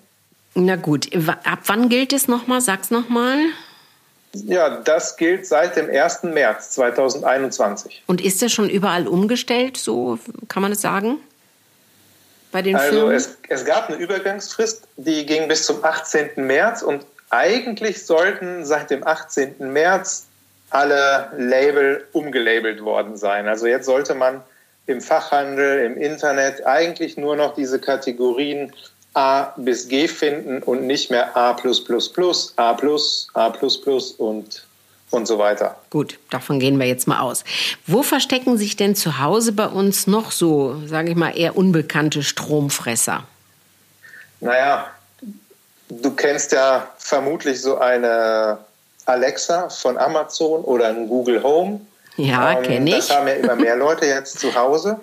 Na 0.55 0.77
gut, 0.77 1.09
ab 1.45 1.61
wann 1.67 1.89
gilt 1.89 2.13
es 2.13 2.29
nochmal? 2.29 2.61
Sag's 2.61 2.91
nochmal. 2.91 3.39
Ja, 4.35 4.69
das 4.69 5.17
gilt 5.17 5.47
seit 5.47 5.77
dem 5.77 5.89
1. 5.89 6.25
März 6.25 6.73
2021. 6.73 8.03
Und 8.07 8.21
ist 8.23 8.43
das 8.43 8.53
schon 8.53 8.69
überall 8.69 9.09
umgestellt, 9.09 9.79
so 9.79 10.19
kann 10.49 10.61
man 10.61 10.73
es 10.73 10.83
sagen? 10.83 11.19
Bei 12.51 12.61
den 12.61 12.77
also 12.77 13.11
Es, 13.11 13.39
es 13.49 13.65
gab 13.65 13.89
eine 13.89 13.97
Übergangsfrist, 13.97 14.83
die 14.99 15.25
ging 15.25 15.49
bis 15.49 15.65
zum 15.65 15.83
18. 15.83 16.33
März 16.37 16.83
und 16.83 17.07
eigentlich 17.33 18.05
sollten 18.05 18.65
seit 18.65 18.91
dem 18.91 19.07
18. 19.07 19.73
März 19.73 20.27
alle 20.71 21.31
Label 21.37 22.07
umgelabelt 22.13 22.83
worden 22.83 23.17
sein. 23.17 23.49
Also 23.49 23.67
jetzt 23.67 23.87
sollte 23.87 24.15
man 24.15 24.43
im 24.87 25.01
Fachhandel, 25.01 25.85
im 25.85 25.97
Internet 25.97 26.67
eigentlich 26.67 27.17
nur 27.17 27.37
noch 27.37 27.55
diese 27.55 27.81
Kategorien 27.81 28.73
A 29.15 29.53
bis 29.57 29.89
G 29.89 30.09
finden 30.09 30.63
und 30.63 30.87
nicht 30.87 31.11
mehr 31.11 31.37
A, 31.37 31.51
A, 31.51 32.77
A 33.35 33.53
und 34.19 34.67
und 35.13 35.27
so 35.27 35.39
weiter. 35.39 35.77
Gut, 35.91 36.19
davon 36.31 36.59
gehen 36.59 36.79
wir 36.79 36.87
jetzt 36.87 37.07
mal 37.07 37.21
aus. 37.21 37.45
Wo 37.87 38.03
verstecken 38.03 38.57
sich 38.57 38.77
denn 38.77 38.95
zu 38.95 39.19
Hause 39.19 39.53
bei 39.53 39.67
uns 39.67 40.07
noch 40.07 40.31
so, 40.31 40.81
sage 40.87 41.11
ich 41.11 41.17
mal, 41.17 41.37
eher 41.37 41.57
unbekannte 41.57 42.23
Stromfresser? 42.23 43.25
Naja, 44.41 44.91
du 46.01 46.13
kennst 46.13 46.53
ja 46.53 46.89
vermutlich 46.99 47.61
so 47.61 47.79
eine 47.79 48.59
Alexa 49.07 49.69
von 49.69 49.99
Amazon 49.99 50.63
oder 50.63 50.87
ein 50.89 51.09
Google 51.09 51.43
Home. 51.43 51.81
Ja, 52.17 52.53
ähm, 52.53 52.63
kenne 52.63 52.91
ich. 52.91 52.97
Das 52.97 53.11
haben 53.11 53.29
ja 53.29 53.35
immer 53.35 53.57
mehr 53.57 53.77
Leute 53.87 54.07
jetzt 54.07 54.39
zu 54.39 54.55
Hause. 54.55 55.01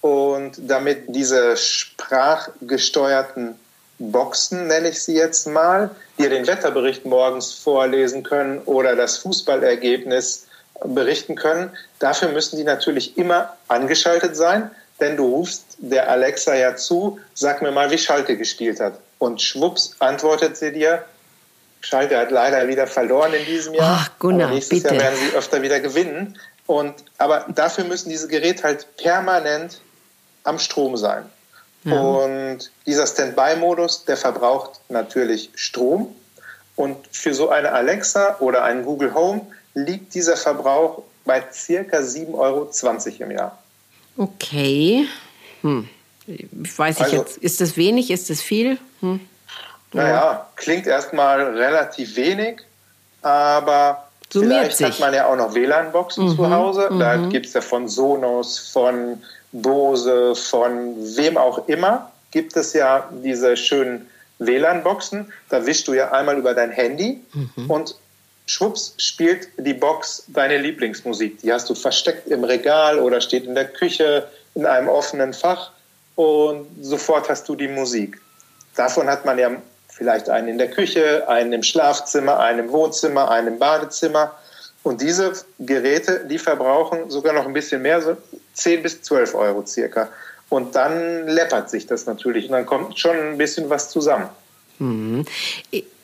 Und 0.00 0.54
damit 0.58 1.04
diese 1.08 1.56
sprachgesteuerten 1.56 3.54
Boxen, 3.98 4.66
nenne 4.66 4.88
ich 4.88 5.00
sie 5.02 5.14
jetzt 5.14 5.46
mal, 5.46 5.90
die 6.18 6.28
den 6.28 6.46
Wetterbericht 6.46 7.06
morgens 7.06 7.52
vorlesen 7.52 8.24
können 8.24 8.58
oder 8.64 8.96
das 8.96 9.18
Fußballergebnis 9.18 10.48
berichten 10.84 11.36
können, 11.36 11.70
dafür 12.00 12.30
müssen 12.30 12.56
die 12.56 12.64
natürlich 12.64 13.16
immer 13.16 13.56
angeschaltet 13.68 14.34
sein, 14.34 14.72
denn 15.00 15.16
du 15.16 15.26
rufst 15.26 15.76
der 15.78 16.10
Alexa 16.10 16.56
ja 16.56 16.74
zu, 16.74 17.20
sag 17.34 17.62
mir 17.62 17.70
mal, 17.70 17.92
wie 17.92 17.98
Schalke 17.98 18.36
gespielt 18.36 18.80
hat. 18.80 18.94
Und 19.22 19.40
schwupps 19.40 19.94
antwortet 20.00 20.56
sie 20.56 20.72
dir, 20.72 21.04
Schalke 21.80 22.18
hat 22.18 22.32
leider 22.32 22.66
wieder 22.66 22.88
verloren 22.88 23.32
in 23.32 23.44
diesem 23.46 23.72
Jahr. 23.72 24.00
Ach, 24.00 24.18
Gunnar, 24.18 24.46
aber 24.48 24.54
nächstes 24.56 24.82
bitte. 24.82 24.96
Jahr 24.96 25.04
werden 25.04 25.16
sie 25.16 25.36
öfter 25.36 25.62
wieder 25.62 25.78
gewinnen. 25.78 26.36
Und, 26.66 26.92
aber 27.18 27.46
dafür 27.54 27.84
müssen 27.84 28.08
diese 28.08 28.26
Geräte 28.26 28.64
halt 28.64 28.96
permanent 28.96 29.80
am 30.42 30.58
Strom 30.58 30.96
sein. 30.96 31.26
Ja. 31.84 32.00
Und 32.00 32.72
dieser 32.84 33.06
Standby-Modus, 33.06 34.06
der 34.06 34.16
verbraucht 34.16 34.80
natürlich 34.88 35.50
Strom. 35.54 36.16
Und 36.74 36.96
für 37.12 37.32
so 37.32 37.48
eine 37.48 37.70
Alexa 37.70 38.38
oder 38.40 38.64
einen 38.64 38.84
Google 38.84 39.14
Home 39.14 39.46
liegt 39.74 40.16
dieser 40.16 40.36
Verbrauch 40.36 41.04
bei 41.24 41.44
circa 41.52 41.98
7,20 41.98 42.34
Euro 42.34 42.70
im 43.20 43.30
Jahr. 43.30 43.62
Okay. 44.16 45.06
Hm. 45.60 45.88
Ich 46.26 46.76
weiß 46.76 46.98
nicht 46.98 47.04
Also- 47.04 47.18
jetzt, 47.18 47.38
ist 47.38 47.60
das 47.60 47.76
wenig, 47.76 48.10
ist 48.10 48.28
das 48.28 48.40
viel? 48.40 48.78
Hm. 49.02 49.20
Naja, 49.92 50.46
klingt 50.56 50.86
erstmal 50.86 51.42
relativ 51.42 52.16
wenig, 52.16 52.62
aber 53.20 54.08
Summiert 54.32 54.52
vielleicht 54.52 54.76
sich. 54.78 54.86
hat 54.86 55.00
man 55.00 55.12
ja 55.12 55.26
auch 55.26 55.36
noch 55.36 55.54
WLAN-Boxen 55.54 56.34
zu 56.34 56.50
Hause. 56.50 56.88
Da 56.98 57.16
gibt 57.16 57.46
es 57.46 57.52
ja 57.52 57.60
von 57.60 57.88
Sonos, 57.88 58.58
von 58.58 59.22
Bose, 59.52 60.34
von 60.34 60.96
wem 61.16 61.36
auch 61.36 61.68
immer, 61.68 62.10
gibt 62.30 62.56
es 62.56 62.72
ja 62.72 63.06
diese 63.22 63.56
schönen 63.56 64.08
WLAN-Boxen. 64.38 65.30
Da 65.50 65.66
wischst 65.66 65.86
du 65.86 65.92
ja 65.92 66.10
einmal 66.12 66.38
über 66.38 66.54
dein 66.54 66.70
Handy 66.70 67.22
und 67.68 67.94
schwupps 68.46 68.94
spielt 68.96 69.48
die 69.58 69.74
Box 69.74 70.24
deine 70.28 70.56
Lieblingsmusik. 70.56 71.40
Die 71.40 71.52
hast 71.52 71.68
du 71.68 71.74
versteckt 71.74 72.26
im 72.28 72.44
Regal 72.44 72.98
oder 72.98 73.20
steht 73.20 73.44
in 73.44 73.54
der 73.54 73.66
Küche 73.66 74.26
in 74.54 74.64
einem 74.64 74.88
offenen 74.88 75.34
Fach 75.34 75.70
und 76.16 76.66
sofort 76.80 77.28
hast 77.28 77.48
du 77.48 77.54
die 77.54 77.68
Musik. 77.68 78.20
Davon 78.76 79.08
hat 79.08 79.24
man 79.24 79.38
ja 79.38 79.50
vielleicht 79.88 80.28
einen 80.28 80.48
in 80.48 80.58
der 80.58 80.70
Küche, 80.70 81.28
einen 81.28 81.52
im 81.52 81.62
Schlafzimmer, 81.62 82.38
einen 82.38 82.60
im 82.60 82.72
Wohnzimmer, 82.72 83.30
einen 83.30 83.48
im 83.48 83.58
Badezimmer. 83.58 84.34
Und 84.82 85.00
diese 85.00 85.32
Geräte, 85.58 86.26
die 86.28 86.38
verbrauchen 86.38 87.10
sogar 87.10 87.32
noch 87.34 87.46
ein 87.46 87.52
bisschen 87.52 87.82
mehr, 87.82 88.00
so 88.00 88.16
10 88.54 88.82
bis 88.82 89.02
12 89.02 89.34
Euro 89.34 89.64
circa. 89.66 90.08
Und 90.48 90.74
dann 90.74 91.28
läppert 91.28 91.70
sich 91.70 91.86
das 91.86 92.06
natürlich 92.06 92.46
und 92.46 92.52
dann 92.52 92.66
kommt 92.66 92.98
schon 92.98 93.16
ein 93.16 93.38
bisschen 93.38 93.70
was 93.70 93.90
zusammen. 93.90 94.28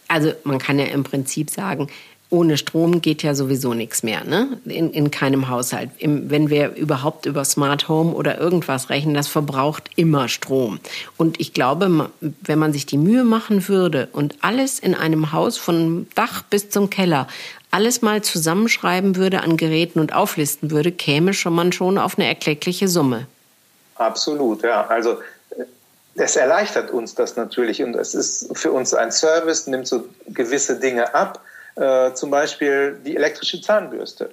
Also 0.06 0.32
man 0.44 0.58
kann 0.58 0.78
ja 0.78 0.86
im 0.86 1.04
Prinzip 1.04 1.50
sagen, 1.50 1.88
ohne 2.30 2.58
Strom 2.58 3.00
geht 3.00 3.22
ja 3.22 3.34
sowieso 3.34 3.72
nichts 3.72 4.02
mehr, 4.02 4.22
ne? 4.24 4.58
In, 4.66 4.92
in 4.92 5.10
keinem 5.10 5.48
Haushalt. 5.48 5.90
Im, 5.98 6.30
wenn 6.30 6.50
wir 6.50 6.74
überhaupt 6.74 7.24
über 7.24 7.44
Smart 7.44 7.88
Home 7.88 8.12
oder 8.12 8.38
irgendwas 8.38 8.90
rechnen, 8.90 9.14
das 9.14 9.28
verbraucht 9.28 9.90
immer 9.96 10.28
Strom. 10.28 10.78
Und 11.16 11.40
ich 11.40 11.54
glaube, 11.54 12.10
wenn 12.20 12.58
man 12.58 12.72
sich 12.74 12.84
die 12.84 12.98
Mühe 12.98 13.24
machen 13.24 13.66
würde 13.68 14.08
und 14.12 14.36
alles 14.42 14.78
in 14.78 14.94
einem 14.94 15.32
Haus 15.32 15.56
von 15.56 16.06
Dach 16.14 16.42
bis 16.42 16.68
zum 16.68 16.90
Keller 16.90 17.28
alles 17.70 18.02
mal 18.02 18.22
zusammenschreiben 18.22 19.16
würde 19.16 19.42
an 19.42 19.56
Geräten 19.56 20.00
und 20.00 20.14
auflisten 20.14 20.70
würde, 20.70 20.92
käme 20.92 21.34
schon 21.34 21.54
man 21.54 21.72
schon 21.72 21.98
auf 21.98 22.18
eine 22.18 22.26
erkleckliche 22.26 22.88
Summe. 22.88 23.26
Absolut, 23.96 24.62
ja. 24.62 24.86
Also 24.86 25.18
äh, 25.50 25.64
es 26.14 26.36
erleichtert 26.36 26.90
uns 26.90 27.14
das 27.14 27.36
natürlich 27.36 27.82
und 27.82 27.94
es 27.94 28.14
ist 28.14 28.48
für 28.56 28.72
uns 28.72 28.94
ein 28.94 29.12
Service, 29.12 29.66
nimmt 29.66 29.86
so 29.86 30.08
gewisse 30.28 30.78
Dinge 30.78 31.14
ab. 31.14 31.42
Äh, 31.78 32.14
zum 32.14 32.30
Beispiel 32.30 32.98
die 33.04 33.16
elektrische 33.16 33.60
Zahnbürste. 33.60 34.30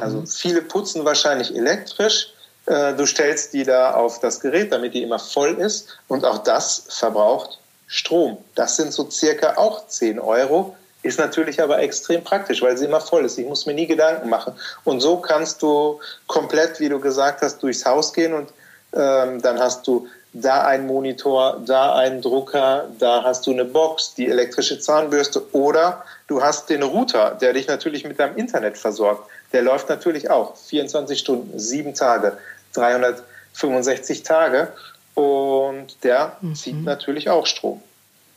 Also 0.00 0.24
viele 0.26 0.62
putzen 0.62 1.04
wahrscheinlich 1.04 1.54
elektrisch. 1.54 2.32
Äh, 2.66 2.94
du 2.94 3.06
stellst 3.06 3.52
die 3.52 3.64
da 3.64 3.94
auf 3.94 4.20
das 4.20 4.40
Gerät, 4.40 4.72
damit 4.72 4.94
die 4.94 5.02
immer 5.02 5.18
voll 5.18 5.54
ist. 5.54 5.88
Und 6.08 6.24
auch 6.24 6.38
das 6.38 6.84
verbraucht 6.88 7.58
Strom. 7.86 8.38
Das 8.54 8.76
sind 8.76 8.92
so 8.92 9.08
circa 9.10 9.56
auch 9.56 9.86
10 9.86 10.18
Euro. 10.18 10.76
Ist 11.02 11.18
natürlich 11.18 11.62
aber 11.62 11.78
extrem 11.78 12.24
praktisch, 12.24 12.62
weil 12.62 12.76
sie 12.76 12.86
immer 12.86 13.00
voll 13.00 13.24
ist. 13.24 13.38
Ich 13.38 13.46
muss 13.46 13.66
mir 13.66 13.74
nie 13.74 13.86
Gedanken 13.86 14.28
machen. 14.28 14.54
Und 14.82 15.00
so 15.00 15.18
kannst 15.18 15.62
du 15.62 16.00
komplett, 16.26 16.80
wie 16.80 16.88
du 16.88 16.98
gesagt 16.98 17.42
hast, 17.42 17.62
durchs 17.62 17.84
Haus 17.84 18.12
gehen 18.12 18.34
und 18.34 18.48
ähm, 18.92 19.40
dann 19.40 19.60
hast 19.60 19.86
du 19.86 20.08
da 20.42 20.64
einen 20.64 20.86
Monitor, 20.86 21.62
da 21.64 21.94
einen 21.94 22.20
Drucker, 22.20 22.88
da 22.98 23.22
hast 23.24 23.46
du 23.46 23.52
eine 23.52 23.64
Box, 23.64 24.14
die 24.14 24.28
elektrische 24.28 24.78
Zahnbürste 24.78 25.42
oder 25.54 26.04
du 26.26 26.42
hast 26.42 26.68
den 26.68 26.82
Router, 26.82 27.36
der 27.40 27.52
dich 27.52 27.66
natürlich 27.66 28.04
mit 28.04 28.18
deinem 28.18 28.36
Internet 28.36 28.76
versorgt. 28.76 29.28
Der 29.52 29.62
läuft 29.62 29.88
natürlich 29.88 30.30
auch 30.30 30.56
24 30.56 31.18
Stunden, 31.18 31.58
sieben 31.58 31.94
Tage, 31.94 32.36
365 32.74 34.22
Tage 34.22 34.72
und 35.14 36.02
der 36.02 36.36
zieht 36.54 36.84
natürlich 36.84 37.30
auch 37.30 37.46
Strom. 37.46 37.82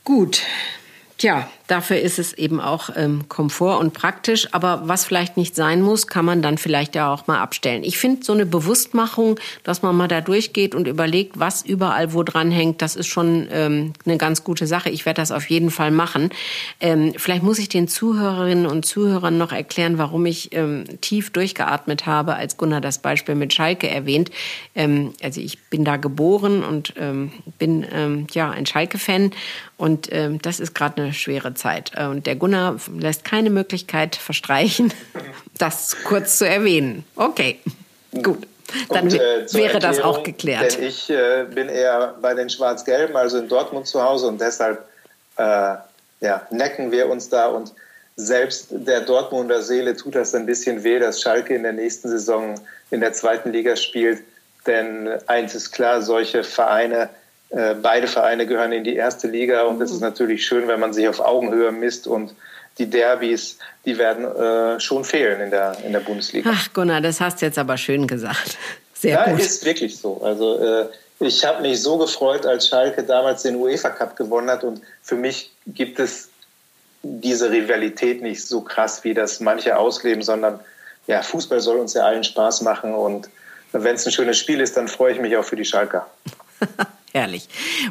Gut. 0.06 0.41
Tja, 1.18 1.50
dafür 1.69 1.99
ist 1.99 2.19
es 2.19 2.33
eben 2.33 2.59
auch 2.59 2.89
ähm, 2.95 3.29
Komfort 3.29 3.79
und 3.79 3.93
praktisch. 3.93 4.53
Aber 4.53 4.81
was 4.85 5.05
vielleicht 5.05 5.38
nicht 5.38 5.55
sein 5.55 5.81
muss, 5.81 6.07
kann 6.07 6.25
man 6.25 6.41
dann 6.41 6.57
vielleicht 6.57 6.95
ja 6.95 7.13
auch 7.13 7.27
mal 7.27 7.39
abstellen. 7.39 7.83
Ich 7.83 7.97
finde 7.97 8.25
so 8.25 8.33
eine 8.33 8.45
Bewusstmachung, 8.45 9.39
dass 9.63 9.81
man 9.81 9.95
mal 9.95 10.07
da 10.07 10.21
durchgeht 10.21 10.73
und 10.73 10.88
überlegt, 10.88 11.39
was 11.39 11.61
überall 11.61 12.13
wo 12.13 12.23
dran 12.23 12.51
hängt, 12.51 12.81
das 12.81 12.95
ist 12.95 13.07
schon 13.07 13.47
ähm, 13.51 13.93
eine 14.05 14.17
ganz 14.17 14.43
gute 14.43 14.67
Sache. 14.67 14.89
Ich 14.89 15.05
werde 15.05 15.21
das 15.21 15.31
auf 15.31 15.49
jeden 15.49 15.69
Fall 15.69 15.91
machen. 15.91 16.31
Ähm, 16.79 17.13
vielleicht 17.15 17.43
muss 17.43 17.59
ich 17.59 17.69
den 17.69 17.88
Zuhörerinnen 17.88 18.65
und 18.65 18.85
Zuhörern 18.85 19.38
noch 19.38 19.51
erklären, 19.51 19.97
warum 19.97 20.25
ich 20.25 20.53
ähm, 20.53 20.85
tief 21.01 21.29
durchgeatmet 21.29 22.05
habe, 22.05 22.35
als 22.35 22.57
Gunnar 22.57 22.81
das 22.81 22.97
Beispiel 22.97 23.35
mit 23.35 23.53
Schalke 23.53 23.89
erwähnt. 23.89 24.31
Ähm, 24.73 25.13
also 25.21 25.39
ich 25.39 25.59
bin 25.69 25.85
da 25.85 25.97
geboren 25.97 26.63
und 26.63 26.93
ähm, 26.97 27.31
bin 27.59 27.85
ähm, 27.93 28.27
ja 28.33 28.49
ein 28.49 28.65
Schalke-Fan 28.65 29.31
und 29.77 30.09
ähm, 30.11 30.41
das 30.41 30.59
ist 30.59 30.75
gerade 30.75 31.01
eine 31.01 31.13
schwere 31.13 31.53
Zeit. 31.60 31.92
Äh, 31.96 32.06
Und 32.06 32.25
der 32.25 32.36
Gunnar 32.36 32.78
lässt 32.98 33.24
keine 33.24 33.50
Möglichkeit 33.50 34.16
verstreichen, 34.16 34.94
das 35.58 35.98
kurz 36.04 36.38
zu 36.38 36.48
erwähnen. 36.48 37.06
Okay, 37.16 37.60
gut. 38.24 38.48
Dann 38.89 39.06
Und, 39.06 39.16
äh, 39.16 39.51
wäre 39.51 39.80
das 39.80 39.98
Erklärung, 39.98 40.20
auch 40.20 40.24
geklärt. 40.24 40.78
Denn 40.78 40.84
ich 40.84 41.10
äh, 41.10 41.46
bin 41.54 41.70
eher 41.70 42.16
bei 42.22 42.34
den 42.34 42.50
Schwarz-Gelben, 42.50 43.16
also 43.16 43.39
in 43.39 43.48
Dortmund 43.48 43.88
zu 43.88 44.01
Hause 44.01 44.28
und 44.28 44.39
deshalb 44.39 44.84
äh, 45.38 45.75
ja, 46.22 46.48
necken 46.51 46.92
wir 46.92 47.10
uns 47.10 47.30
da 47.30 47.48
und 47.48 47.74
selbst 48.16 48.68
der 48.72 49.01
Dortmunder 49.01 49.62
Seele 49.62 49.96
tut 49.96 50.16
das 50.16 50.36
ein 50.36 50.46
bisschen 50.46 50.84
weh, 50.84 51.00
dass 51.00 51.22
Schalke 51.22 51.56
in 51.56 51.63
der 51.63 51.72
nächsten 51.72 52.10
Saison 52.10 52.56
in 52.92 53.00
der 53.00 53.13
zweiten 53.13 53.51
Liga 53.54 53.75
spielt. 53.78 54.24
Denn 54.68 55.10
eins 55.28 55.56
ist 55.56 55.72
klar, 55.72 56.01
solche 56.01 56.44
Vereine, 56.44 57.10
äh, 57.50 57.74
beide 57.75 58.08
Vereine 58.08 58.46
gehören 58.46 58.72
in 58.72 58.84
die 58.84 58.96
erste 58.96 59.27
Liga 59.27 59.63
und 59.63 59.82
es 59.82 59.91
ist 59.91 60.01
natürlich 60.01 60.46
schön, 60.46 60.68
wenn 60.68 60.79
man 60.79 60.94
sich 60.94 61.08
auf 61.08 61.20
Augenhöhe 61.20 61.72
misst 61.72 62.06
und 62.08 62.36
die 62.77 62.89
Derbys, 62.89 63.58
die 63.86 63.98
werden 63.98 64.25
äh, 64.25 64.79
schon 64.79 65.03
fehlen 65.03 65.41
in 65.41 65.50
der, 65.50 65.75
in 65.84 65.91
der 65.91 66.00
Bundesliga. 66.00 66.51
Ach 66.53 66.72
Gunnar, 66.74 67.01
das 67.01 67.20
hast 67.20 67.41
du 67.41 67.46
jetzt 67.46 67.58
aber 67.58 67.77
schön 67.77 68.08
gesagt. 68.08 68.58
Sehr 68.94 69.13
Ja, 69.13 69.29
gut. 69.32 69.39
ist 69.39 69.65
wirklich 69.65 69.98
so. 69.98 70.22
Also 70.24 70.60
äh, 70.60 70.86
ich 71.20 71.44
habe 71.44 71.62
mich 71.62 71.82
so 71.82 71.98
gefreut, 71.98 72.46
als 72.46 72.68
Schalke 72.70 73.03
damals 73.03 73.44
den 73.44 73.56
UEFA 73.56 73.89
Cup 73.89 74.15
gewonnen 74.15 74.50
hat 74.50 74.63
und 74.63 74.82
für 75.01 75.15
mich 75.15 75.51
gibt 75.68 76.00
es 76.00 76.29
diese 77.01 77.50
Rivalität 77.50 78.22
nicht 78.22 78.46
so 78.46 78.62
krass, 78.62 79.03
wie 79.03 79.13
das 79.13 79.39
manche 79.39 79.77
ausleben, 79.77 80.22
sondern 80.22 80.60
ja, 81.08 81.22
Fußball 81.22 81.60
soll 81.62 81.77
uns 81.77 81.94
ja 81.94 82.03
allen 82.06 82.24
Spaß 82.24 82.62
machen 82.62 82.94
und 82.94 83.29
wenn 83.72 83.96
es 83.96 84.06
ein 84.06 84.12
schönes 84.12 84.38
Spiel 84.38 84.62
ist, 84.62 84.77
dann 84.77 84.88
freue 84.88 85.13
ich 85.13 85.20
mich 85.20 85.36
auch 85.38 85.44
für 85.44 85.56
die 85.56 85.65
Schalker. 85.65 86.08
Herrlich. 87.13 87.48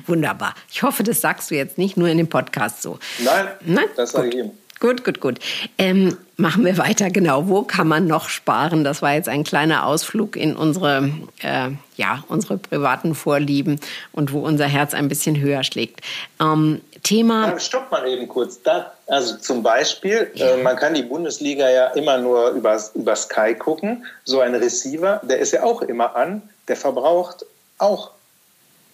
Wunderbar. 0.07 0.55
Ich 0.71 0.83
hoffe, 0.83 1.03
das 1.03 1.21
sagst 1.21 1.51
du 1.51 1.55
jetzt 1.55 1.79
nicht 1.79 1.97
nur 1.97 2.09
in 2.09 2.19
dem 2.19 2.29
Podcast 2.29 2.83
so. 2.83 2.99
Nein, 3.19 3.49
Nein? 3.65 3.87
das 3.97 4.13
sage 4.13 4.29
ich 4.29 4.35
ihm. 4.37 4.51
Gut, 4.81 5.05
gut, 5.05 5.21
gut. 5.21 5.41
Ähm, 5.77 6.17
machen 6.37 6.65
wir 6.65 6.79
weiter. 6.79 7.11
Genau. 7.11 7.49
Wo 7.49 7.63
kann 7.63 7.89
man 7.89 8.07
noch 8.07 8.29
sparen? 8.29 8.85
Das 8.85 9.03
war 9.03 9.13
jetzt 9.15 9.29
ein 9.29 9.43
kleiner 9.43 9.85
Ausflug 9.85 10.37
in 10.37 10.55
unsere, 10.55 11.11
äh, 11.43 11.71
ja, 11.97 12.23
unsere 12.29 12.59
privaten 12.59 13.17
Vorlieben 13.17 13.81
und 14.13 14.33
wo 14.33 14.39
unser 14.39 14.67
Herz 14.67 14.95
ein 14.95 15.09
bisschen 15.09 15.41
höher 15.41 15.65
schlägt. 15.65 16.01
Ähm, 16.41 16.81
Thema. 17.03 17.49
Dann 17.49 17.59
stoppt 17.61 17.91
man 17.91 18.07
eben 18.07 18.29
kurz. 18.29 18.63
Da, 18.63 18.93
also 19.09 19.37
zum 19.39 19.65
Beispiel, 19.65 20.31
ja. 20.35 20.51
äh, 20.51 20.63
man 20.63 20.77
kann 20.77 20.95
die 20.95 21.03
Bundesliga 21.03 21.69
ja 21.69 21.87
immer 21.89 22.19
nur 22.19 22.51
über, 22.51 22.81
über 22.95 23.17
Sky 23.17 23.55
gucken. 23.55 24.07
So 24.25 24.41
ein 24.41 24.55
Receiver, 24.55 25.21
der 25.25 25.39
ist 25.39 25.53
ja 25.53 25.65
auch 25.65 25.83
immer 25.83 26.15
an, 26.15 26.43
der 26.69 26.77
verbraucht 26.77 27.45
auch 27.79 28.13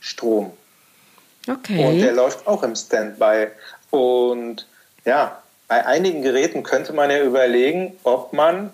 Strom. 0.04 0.52
Okay. 1.48 1.84
Und 1.84 2.00
der 2.00 2.12
läuft 2.12 2.46
auch 2.46 2.62
im 2.62 2.76
Standby. 2.76 3.48
Und 3.90 4.66
ja, 5.04 5.42
bei 5.66 5.84
einigen 5.86 6.22
Geräten 6.22 6.62
könnte 6.62 6.92
man 6.92 7.10
ja 7.10 7.22
überlegen, 7.22 7.96
ob 8.04 8.34
man 8.34 8.70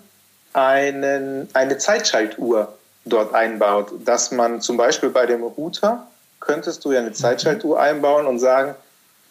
einen, 0.53 1.47
eine 1.53 1.77
Zeitschaltuhr 1.77 2.73
dort 3.05 3.33
einbaut. 3.33 3.91
Dass 4.03 4.31
man 4.31 4.61
zum 4.61 4.75
Beispiel 4.75 5.09
bei 5.09 5.25
dem 5.25 5.43
Router 5.43 6.05
könntest 6.41 6.83
du 6.83 6.91
ja 6.91 6.99
eine 6.99 7.13
Zeitschaltuhr 7.13 7.79
einbauen 7.79 8.27
und 8.27 8.39
sagen, 8.39 8.75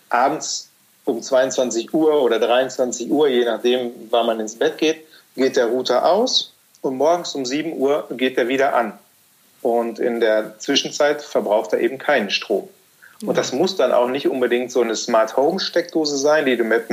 abends 0.09 0.71
um 1.05 1.21
22 1.21 1.93
Uhr 1.93 2.23
oder 2.23 2.39
23 2.39 3.11
Uhr, 3.11 3.29
je 3.29 3.45
nachdem, 3.45 3.93
wann 4.11 4.27
man 4.27 4.41
ins 4.41 4.59
Bett 4.59 4.79
geht, 4.79 5.05
geht 5.37 5.57
der 5.57 5.67
Router 5.67 6.07
aus 6.07 6.55
und 6.81 6.97
morgens 6.97 7.35
um 7.35 7.45
7 7.45 7.77
Uhr 7.77 8.07
geht 8.11 8.39
er 8.39 8.49
wieder 8.49 8.75
an. 8.75 8.99
Und 9.63 9.99
in 9.99 10.21
der 10.21 10.59
Zwischenzeit 10.59 11.23
verbraucht 11.23 11.73
er 11.73 11.81
eben 11.81 11.99
keinen 11.99 12.31
Strom. 12.31 12.69
Und 13.25 13.37
das 13.37 13.53
muss 13.53 13.77
dann 13.77 13.93
auch 13.93 14.09
nicht 14.09 14.29
unbedingt 14.29 14.73
so 14.73 14.81
eine 14.81 14.97
Smart 14.97 15.37
Home 15.37 15.61
Steckdose 15.61 16.17
sein, 16.17 16.47
die 16.47 16.57
du 16.57 16.65
mit, 16.65 16.85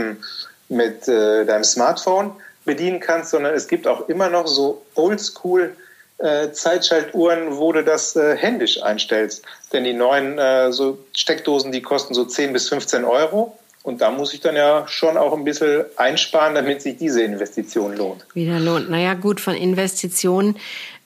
mit 0.67 1.07
äh, 1.07 1.45
deinem 1.45 1.63
Smartphone 1.63 2.31
bedienen 2.65 2.99
kannst, 2.99 3.31
sondern 3.31 3.53
es 3.53 3.67
gibt 3.67 3.87
auch 3.87 4.09
immer 4.09 4.29
noch 4.29 4.47
so 4.47 4.81
Oldschool 4.95 5.75
äh, 6.17 6.51
Zeitschaltuhren, 6.51 7.57
wo 7.57 7.71
du 7.71 7.83
das 7.83 8.15
äh, 8.15 8.35
händisch 8.35 8.81
einstellst. 8.81 9.43
Denn 9.71 9.83
die 9.83 9.93
neuen 9.93 10.37
äh, 10.37 10.71
so 10.73 10.97
Steckdosen, 11.15 11.71
die 11.71 11.81
kosten 11.81 12.13
so 12.13 12.25
10 12.25 12.53
bis 12.53 12.69
15 12.69 13.05
Euro. 13.05 13.57
Und 13.83 14.01
da 14.01 14.11
muss 14.11 14.33
ich 14.33 14.41
dann 14.41 14.57
ja 14.57 14.85
schon 14.89 15.15
auch 15.15 15.31
ein 15.31 15.45
bisschen 15.45 15.85
einsparen, 15.95 16.55
damit 16.55 16.81
sich 16.81 16.97
diese 16.97 17.21
Investition 17.23 17.95
lohnt. 17.95 18.25
Wieder 18.33 18.59
lohnt. 18.59 18.89
Naja, 18.89 19.13
gut, 19.13 19.39
von 19.39 19.55
Investitionen 19.55 20.57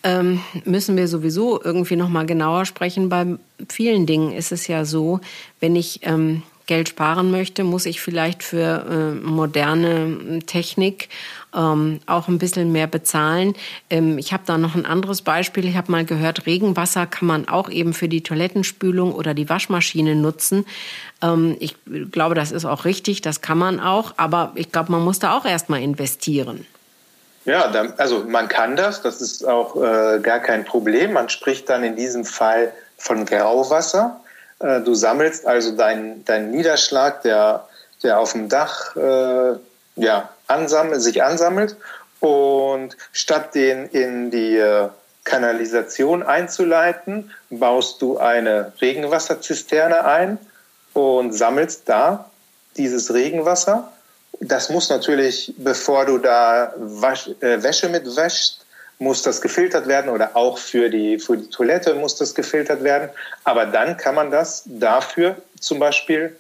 ähm, 0.04 0.42
müssen 0.66 0.98
wir 0.98 1.08
sowieso 1.08 1.62
irgendwie 1.62 1.96
noch 1.96 2.10
mal 2.10 2.26
genauer 2.26 2.66
sprechen. 2.66 3.10
Bei 3.10 3.26
vielen 3.70 4.06
Dingen 4.06 4.32
ist 4.32 4.52
es 4.52 4.68
ja 4.68 4.86
so, 4.86 5.20
wenn 5.60 5.76
ich 5.76 6.02
ähm, 6.04 6.44
Geld 6.72 6.90
sparen 6.90 7.32
möchte, 7.32 7.64
muss 7.64 7.86
ich 7.86 8.00
vielleicht 8.00 8.44
für 8.44 8.86
äh, 8.90 9.28
moderne 9.28 10.40
Technik 10.46 11.10
ähm, 11.54 12.00
auch 12.06 12.30
ein 12.30 12.38
bisschen 12.38 12.72
mehr 12.72 12.88
bezahlen. 12.88 13.56
Ähm, 13.90 14.18
ich 14.18 14.32
habe 14.32 14.44
da 14.46 14.58
noch 14.58 14.76
ein 14.76 14.86
anderes 14.86 15.22
Beispiel. 15.22 15.66
Ich 15.66 15.76
habe 15.76 15.92
mal 15.92 16.06
gehört, 16.06 16.46
Regenwasser 16.46 17.08
kann 17.08 17.28
man 17.28 17.48
auch 17.50 17.70
eben 17.70 17.94
für 17.94 18.08
die 18.08 18.24
Toilettenspülung 18.24 19.14
oder 19.14 19.34
die 19.34 19.50
Waschmaschine 19.50 20.16
nutzen. 20.16 20.66
Ähm, 21.22 21.58
ich 21.60 21.76
glaube, 22.12 22.36
das 22.36 22.52
ist 22.52 22.66
auch 22.66 22.86
richtig, 22.86 23.22
das 23.22 23.42
kann 23.42 23.58
man 23.58 23.80
auch, 23.80 24.14
aber 24.16 24.54
ich 24.56 24.72
glaube, 24.72 24.94
man 24.94 25.04
muss 25.04 25.20
da 25.20 25.38
auch 25.38 25.46
erstmal 25.46 25.82
investieren. 25.82 26.66
Ja, 27.46 27.72
also 27.98 28.20
man 28.20 28.48
kann 28.48 28.76
das, 28.76 29.02
das 29.02 29.20
ist 29.20 29.48
auch 29.48 29.76
äh, 29.76 30.20
gar 30.20 30.40
kein 30.40 30.64
Problem. 30.64 31.14
Man 31.14 31.30
spricht 31.30 31.70
dann 31.70 31.84
in 31.84 31.96
diesem 31.96 32.24
Fall 32.24 32.72
von 32.98 33.26
Grauwasser. 33.26 34.20
Äh, 34.60 34.82
du 34.82 34.94
sammelst 34.94 35.48
also 35.48 35.76
deinen 35.76 36.24
dein 36.26 36.52
Niederschlag, 36.52 37.24
der, 37.24 37.68
der 38.04 38.20
auf 38.20 38.34
dem 38.34 38.48
Dach 38.48 38.96
äh, 38.96 39.56
ja, 39.96 40.30
ansammelt, 40.48 41.02
sich 41.02 41.24
ansammelt 41.24 41.76
und 42.20 42.96
statt 43.12 43.56
den 43.56 43.88
in 43.88 44.30
die 44.30 44.58
äh, 44.58 44.90
Kanalisation 45.24 46.24
einzuleiten, 46.24 47.32
baust 47.50 48.02
du 48.02 48.18
eine 48.18 48.74
Regenwasserzisterne 48.82 50.06
ein 50.06 50.38
und 50.94 51.32
sammelst 51.34 51.84
da 51.90 52.30
dieses 52.78 53.14
Regenwasser 53.14 53.92
das 54.42 54.70
muss 54.70 54.90
natürlich, 54.90 55.54
bevor 55.58 56.06
du 56.06 56.18
da 56.18 56.74
Wasch, 56.76 57.30
äh, 57.42 57.62
Wäsche 57.62 57.90
mit 57.90 58.06
wäschst, 58.16 58.66
muss 58.98 59.22
das 59.22 59.42
gefiltert 59.42 59.88
werden 59.88 60.10
oder 60.10 60.36
auch 60.36 60.58
für 60.58 60.90
die, 60.90 61.20
für 61.20 61.38
die 61.38 61.50
Toilette 61.50 61.94
muss 61.96 62.16
das 62.18 62.36
gefiltert 62.36 62.84
werden. 62.84 63.10
Aber 63.44 63.66
dann 63.66 63.98
kann 63.98 64.16
man 64.16 64.32
das 64.32 64.64
dafür 64.66 65.38
zum 65.60 65.80
Beispiel 65.80 66.36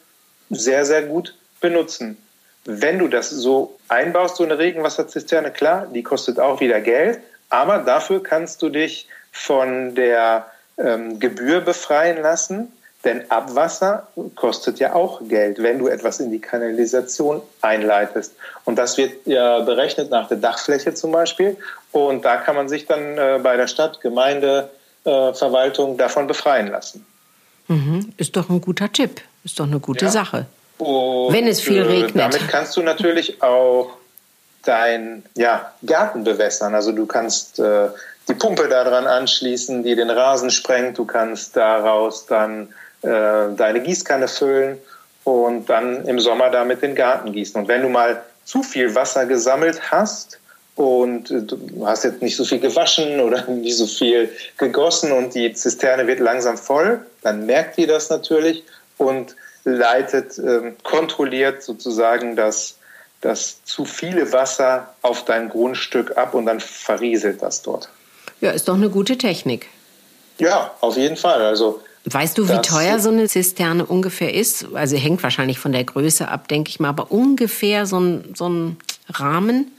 sehr, 0.50 0.86
sehr 0.86 1.04
gut 1.04 1.36
benutzen. 1.60 2.18
Wenn 2.66 3.00
du 3.00 3.08
das 3.08 3.30
so 3.30 3.80
einbaust, 3.88 4.38
so 4.38 4.44
eine 4.44 4.58
Regenwasserzisterne, 4.58 5.52
klar, 5.52 5.88
die 5.92 6.04
kostet 6.04 6.40
auch 6.40 6.60
wieder 6.60 6.82
Geld, 6.82 7.20
aber 7.50 7.80
dafür 7.80 8.22
kannst 8.22 8.62
du 8.62 8.70
dich 8.70 9.08
von 9.32 9.96
der 9.96 10.46
ähm, 10.78 11.20
Gebühr 11.20 11.62
befreien 11.62 12.22
lassen 12.22 12.72
denn 13.04 13.30
Abwasser 13.32 14.08
kostet 14.36 14.80
ja 14.80 14.94
auch 14.94 15.22
Geld, 15.28 15.62
wenn 15.62 15.80
du 15.80 15.88
etwas 15.88 16.20
in 16.20 16.30
die 16.30 16.40
Kanalisation 16.40 17.42
einleitest. 17.62 18.34
Und 18.64 18.76
das 18.76 18.98
wird 18.98 19.26
ja 19.26 19.60
berechnet 19.62 20.12
nach 20.12 20.28
der 20.28 20.38
Dachfläche 20.38 20.94
zum 20.94 21.12
Beispiel. 21.12 21.58
Und 21.92 22.24
da 22.24 22.38
kann 22.38 22.56
man 22.56 22.70
sich 22.70 22.86
dann 22.86 23.18
äh, 23.18 23.40
bei 23.42 23.58
der 23.58 23.68
Stadt, 23.68 24.02
Gemeinde, 24.02 24.70
äh, 25.04 25.34
Verwaltung 25.34 25.98
davon 25.98 26.28
befreien 26.28 26.68
lassen. 26.68 27.06
Mhm. 27.68 28.14
Ist 28.18 28.36
doch 28.36 28.50
ein 28.50 28.62
guter 28.62 28.92
Tipp. 28.92 29.22
Ist 29.44 29.60
doch 29.60 29.66
eine 29.66 29.80
gute 29.80 30.06
ja. 30.06 30.12
Sache. 30.12 30.46
Und 30.78 31.34
wenn 31.34 31.48
es 31.48 31.60
viel 31.60 31.82
äh, 31.82 31.88
regnet. 31.88 32.16
Damit 32.16 32.48
kannst 32.50 32.78
du 32.78 32.84
natürlich 32.84 33.42
auch 33.42 33.94
deinen 34.64 35.26
ja, 35.34 35.72
Garten 35.84 36.24
bewässern. 36.24 36.76
Also 36.76 36.92
du 36.92 37.08
kannst 37.08 37.58
die 37.58 38.34
Pumpe 38.36 38.70
daran 38.70 39.08
anschließen, 39.08 39.82
die 39.82 39.96
den 39.96 40.12
Rasen 40.12 40.52
sprengt. 40.52 41.00
Du 41.00 41.06
kannst 41.06 41.58
daraus 41.58 42.28
dann 42.28 42.70
deine 43.02 43.82
Gießkanne 43.82 44.28
füllen 44.28 44.78
und 45.24 45.70
dann 45.70 46.06
im 46.06 46.20
Sommer 46.20 46.50
damit 46.50 46.82
den 46.82 46.96
Garten 46.96 47.32
gießen. 47.32 47.62
Und 47.62 47.68
wenn 47.68 47.82
du 47.82 47.90
mal 47.90 48.22
zu 48.46 48.64
viel 48.64 48.94
Wasser 48.96 49.26
gesammelt 49.26 49.92
hast 49.92 50.40
und 50.76 51.30
du 51.30 51.86
hast 51.86 52.04
jetzt 52.04 52.22
nicht 52.22 52.36
so 52.36 52.44
viel 52.44 52.60
gewaschen 52.60 53.20
oder 53.20 53.46
nicht 53.48 53.78
so 53.78 53.88
viel 53.88 54.30
gegossen 54.58 55.12
und 55.12 55.36
die 55.36 55.54
Zisterne 55.54 56.08
wird 56.08 56.20
langsam 56.20 56.58
voll, 56.58 57.00
dann 57.22 57.46
merkt 57.46 57.78
ihr 57.78 57.88
das 57.88 58.10
natürlich 58.10 58.64
und 58.98 59.36
leitet 59.64 60.40
äh, 60.40 60.74
kontrolliert 60.84 61.62
sozusagen 61.62 62.36
das, 62.36 62.78
das 63.22 63.64
zu 63.64 63.86
viele 63.86 64.32
Wasser 64.32 64.94
auf 65.04 65.24
dein 65.26 65.50
Grundstück 65.50 66.18
ab 66.18 66.34
und 66.34 66.48
dann 66.48 66.60
verrieselt 66.60 67.44
das 67.44 67.62
dort. 67.62 67.90
Ja, 68.40 68.52
ist 68.52 68.68
doch 68.68 68.74
eine 68.74 68.90
gute 68.90 69.20
Technik. 69.20 69.68
Ja, 70.40 70.74
auf 70.82 70.98
jeden 70.98 71.18
Fall. 71.18 71.44
Also 71.44 71.82
Weißt 72.06 72.38
du, 72.38 72.46
wie 72.46 72.54
das 72.54 72.68
teuer 72.68 73.00
so 73.00 73.10
eine 73.10 73.28
Zisterne 73.28 73.86
ungefähr 73.86 74.34
ist? 74.34 74.66
Also 74.74 74.98
hängt 74.98 75.22
wahrscheinlich 75.22 75.60
von 75.60 75.72
der 75.72 75.84
Größe 75.84 76.28
ab, 76.28 76.48
denke 76.48 76.70
ich 76.70 76.80
mal, 76.80 76.90
aber 76.90 77.12
ungefähr 77.12 77.86
so 77.86 78.00
ein, 78.00 78.34
so 78.36 78.50
ein 78.50 78.78
Rahmen? 79.10 79.72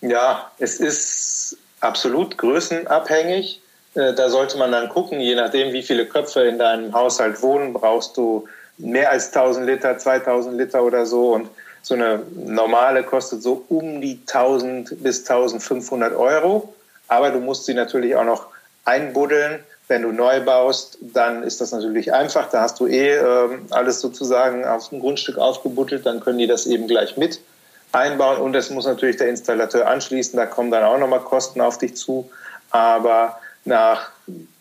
Ja, 0.00 0.50
es 0.58 0.76
ist 0.80 1.56
absolut 1.80 2.36
größenabhängig. 2.36 3.60
Äh, 3.94 4.14
da 4.14 4.28
sollte 4.28 4.58
man 4.58 4.72
dann 4.72 4.88
gucken, 4.88 5.20
je 5.20 5.36
nachdem, 5.36 5.72
wie 5.72 5.82
viele 5.82 6.06
Köpfe 6.06 6.42
in 6.42 6.58
deinem 6.58 6.92
Haushalt 6.92 7.40
wohnen, 7.42 7.74
brauchst 7.74 8.16
du 8.16 8.48
mehr 8.78 9.10
als 9.10 9.28
1000 9.28 9.66
Liter, 9.66 9.98
2000 9.98 10.56
Liter 10.56 10.82
oder 10.82 11.06
so. 11.06 11.34
Und 11.34 11.48
so 11.82 11.94
eine 11.94 12.22
normale 12.34 13.04
kostet 13.04 13.42
so 13.42 13.64
um 13.68 14.00
die 14.00 14.20
1000 14.26 15.02
bis 15.02 15.20
1500 15.20 16.14
Euro. 16.14 16.74
Aber 17.06 17.30
du 17.30 17.38
musst 17.38 17.66
sie 17.66 17.74
natürlich 17.74 18.16
auch 18.16 18.24
noch 18.24 18.46
einbuddeln 18.84 19.60
wenn 19.90 20.02
du 20.02 20.12
neu 20.12 20.40
baust, 20.40 20.98
dann 21.00 21.42
ist 21.42 21.60
das 21.60 21.72
natürlich 21.72 22.12
einfach. 22.12 22.48
Da 22.48 22.62
hast 22.62 22.78
du 22.78 22.86
eh 22.86 23.16
äh, 23.16 23.58
alles 23.70 24.00
sozusagen 24.00 24.64
auf 24.64 24.88
dem 24.88 25.00
Grundstück 25.00 25.36
aufgebuttelt, 25.36 26.06
dann 26.06 26.20
können 26.20 26.38
die 26.38 26.46
das 26.46 26.66
eben 26.66 26.86
gleich 26.86 27.16
mit 27.16 27.40
einbauen 27.92 28.40
und 28.40 28.52
das 28.52 28.70
muss 28.70 28.86
natürlich 28.86 29.16
der 29.16 29.28
Installateur 29.28 29.88
anschließen. 29.88 30.36
Da 30.36 30.46
kommen 30.46 30.70
dann 30.70 30.84
auch 30.84 30.96
nochmal 30.96 31.20
Kosten 31.20 31.60
auf 31.60 31.76
dich 31.76 31.96
zu. 31.96 32.30
Aber 32.70 33.40
nach, 33.64 34.10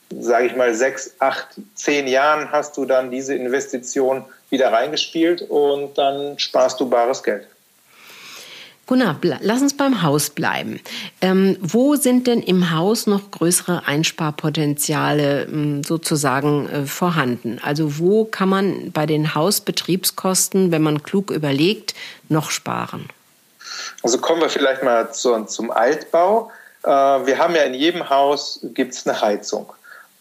sage 0.10 0.48
ich 0.48 0.56
mal, 0.56 0.74
sechs, 0.74 1.13
acht, 1.20 1.48
zehn 1.76 2.08
Jahren 2.08 2.52
hast 2.52 2.76
du 2.76 2.86
dann 2.86 3.12
diese 3.12 3.36
Investition 3.36 4.26
wieder 4.50 4.74
reingespielt 4.74 5.44
und 5.44 5.96
dann 5.96 6.39
sparst 6.39 6.80
du 6.80 6.89
bares 6.89 7.22
Geld. 7.22 7.46
Gunnar, 8.89 9.17
lass 9.41 9.62
uns 9.62 9.78
beim 9.78 10.02
Haus 10.02 10.32
bleiben. 10.32 10.82
Ähm, 11.21 11.58
wo 11.62 11.93
sind 11.93 12.25
denn 12.25 12.41
im 12.41 12.71
Haus 12.71 13.06
noch 13.06 13.30
größere 13.30 13.84
Einsparpotenziale 13.86 15.43
ähm, 15.43 15.84
sozusagen 15.84 16.67
äh, 16.67 16.86
vorhanden? 16.88 17.62
Also 17.63 17.99
wo 17.99 18.25
kann 18.25 18.49
man 18.49 18.91
bei 18.91 19.06
den 19.06 19.36
Hausbetriebskosten, 19.36 20.71
wenn 20.71 20.82
man 20.82 21.04
klug 21.04 21.30
überlegt, 21.30 21.93
noch 22.30 22.49
sparen? 22.49 23.08
Also 24.02 24.17
kommen 24.17 24.41
wir 24.41 24.49
vielleicht 24.49 24.82
mal 24.82 25.13
zu, 25.13 25.45
zum 25.45 25.69
Altbau. 25.69 26.52
Äh, 26.82 26.89
wir 26.89 27.38
haben 27.38 27.54
ja 27.54 27.62
in 27.62 27.75
jedem 27.75 28.10
Haus 28.10 28.60
gibt's 28.73 29.06
eine 29.06 29.21
Heizung. 29.21 29.71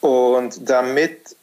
Und 0.02 0.68
damit 0.68 1.35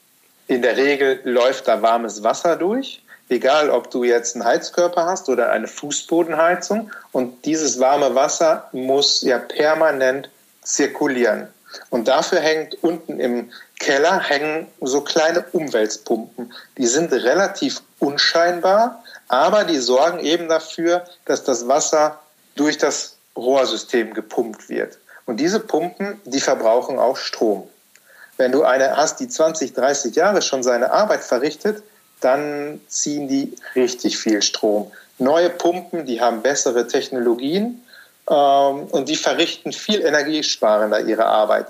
in 0.45 0.61
der 0.61 0.77
Regel 0.77 1.21
läuft 1.23 1.67
da 1.67 1.81
warmes 1.81 2.21
Wasser 2.21 2.55
durch, 2.55 3.01
egal 3.29 3.69
ob 3.69 3.91
du 3.91 4.03
jetzt 4.03 4.35
einen 4.35 4.45
Heizkörper 4.45 5.05
hast 5.05 5.29
oder 5.29 5.51
eine 5.51 5.67
Fußbodenheizung. 5.67 6.91
Und 7.11 7.45
dieses 7.45 7.79
warme 7.79 8.15
Wasser 8.15 8.69
muss 8.71 9.21
ja 9.21 9.39
permanent 9.39 10.29
zirkulieren. 10.61 11.47
Und 11.89 12.07
dafür 12.07 12.39
hängt 12.39 12.81
unten 12.83 13.19
im 13.19 13.51
Keller 13.79 14.21
hängen 14.21 14.67
so 14.81 15.01
kleine 15.01 15.43
Umweltpumpen. 15.51 16.53
Die 16.77 16.87
sind 16.87 17.11
relativ 17.11 17.81
unscheinbar, 17.99 19.03
aber 19.27 19.65
die 19.65 19.77
sorgen 19.77 20.19
eben 20.19 20.47
dafür, 20.47 21.05
dass 21.25 21.43
das 21.43 21.67
Wasser 21.67 22.19
durch 22.55 22.77
das 22.77 23.17
Rohrsystem 23.35 24.13
gepumpt 24.13 24.69
wird. 24.69 24.97
Und 25.25 25.39
diese 25.39 25.59
Pumpen, 25.59 26.21
die 26.23 26.39
verbrauchen 26.39 26.99
auch 26.99 27.17
Strom. 27.17 27.67
Wenn 28.37 28.51
du 28.51 28.63
eine 28.63 28.95
hast, 28.95 29.19
die 29.19 29.27
20, 29.27 29.73
30 29.73 30.15
Jahre 30.15 30.41
schon 30.41 30.63
seine 30.63 30.91
Arbeit 30.91 31.23
verrichtet, 31.23 31.83
dann 32.25 32.81
ziehen 32.87 33.27
die 33.27 33.55
richtig 33.75 34.17
viel 34.17 34.41
Strom. 34.41 34.91
Neue 35.19 35.49
Pumpen, 35.51 36.05
die 36.05 36.19
haben 36.19 36.41
bessere 36.41 36.87
Technologien 36.87 37.83
ähm, 38.29 38.87
und 38.89 39.07
die 39.07 39.15
verrichten 39.15 39.71
viel 39.71 40.01
energiesparender 40.01 41.01
ihre 41.01 41.25
Arbeit. 41.25 41.67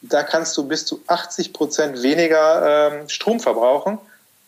Da 0.00 0.22
kannst 0.22 0.56
du 0.56 0.66
bis 0.66 0.86
zu 0.86 1.02
80 1.06 1.52
Prozent 1.52 2.02
weniger 2.02 2.92
ähm, 2.92 3.08
Strom 3.08 3.38
verbrauchen. 3.38 3.98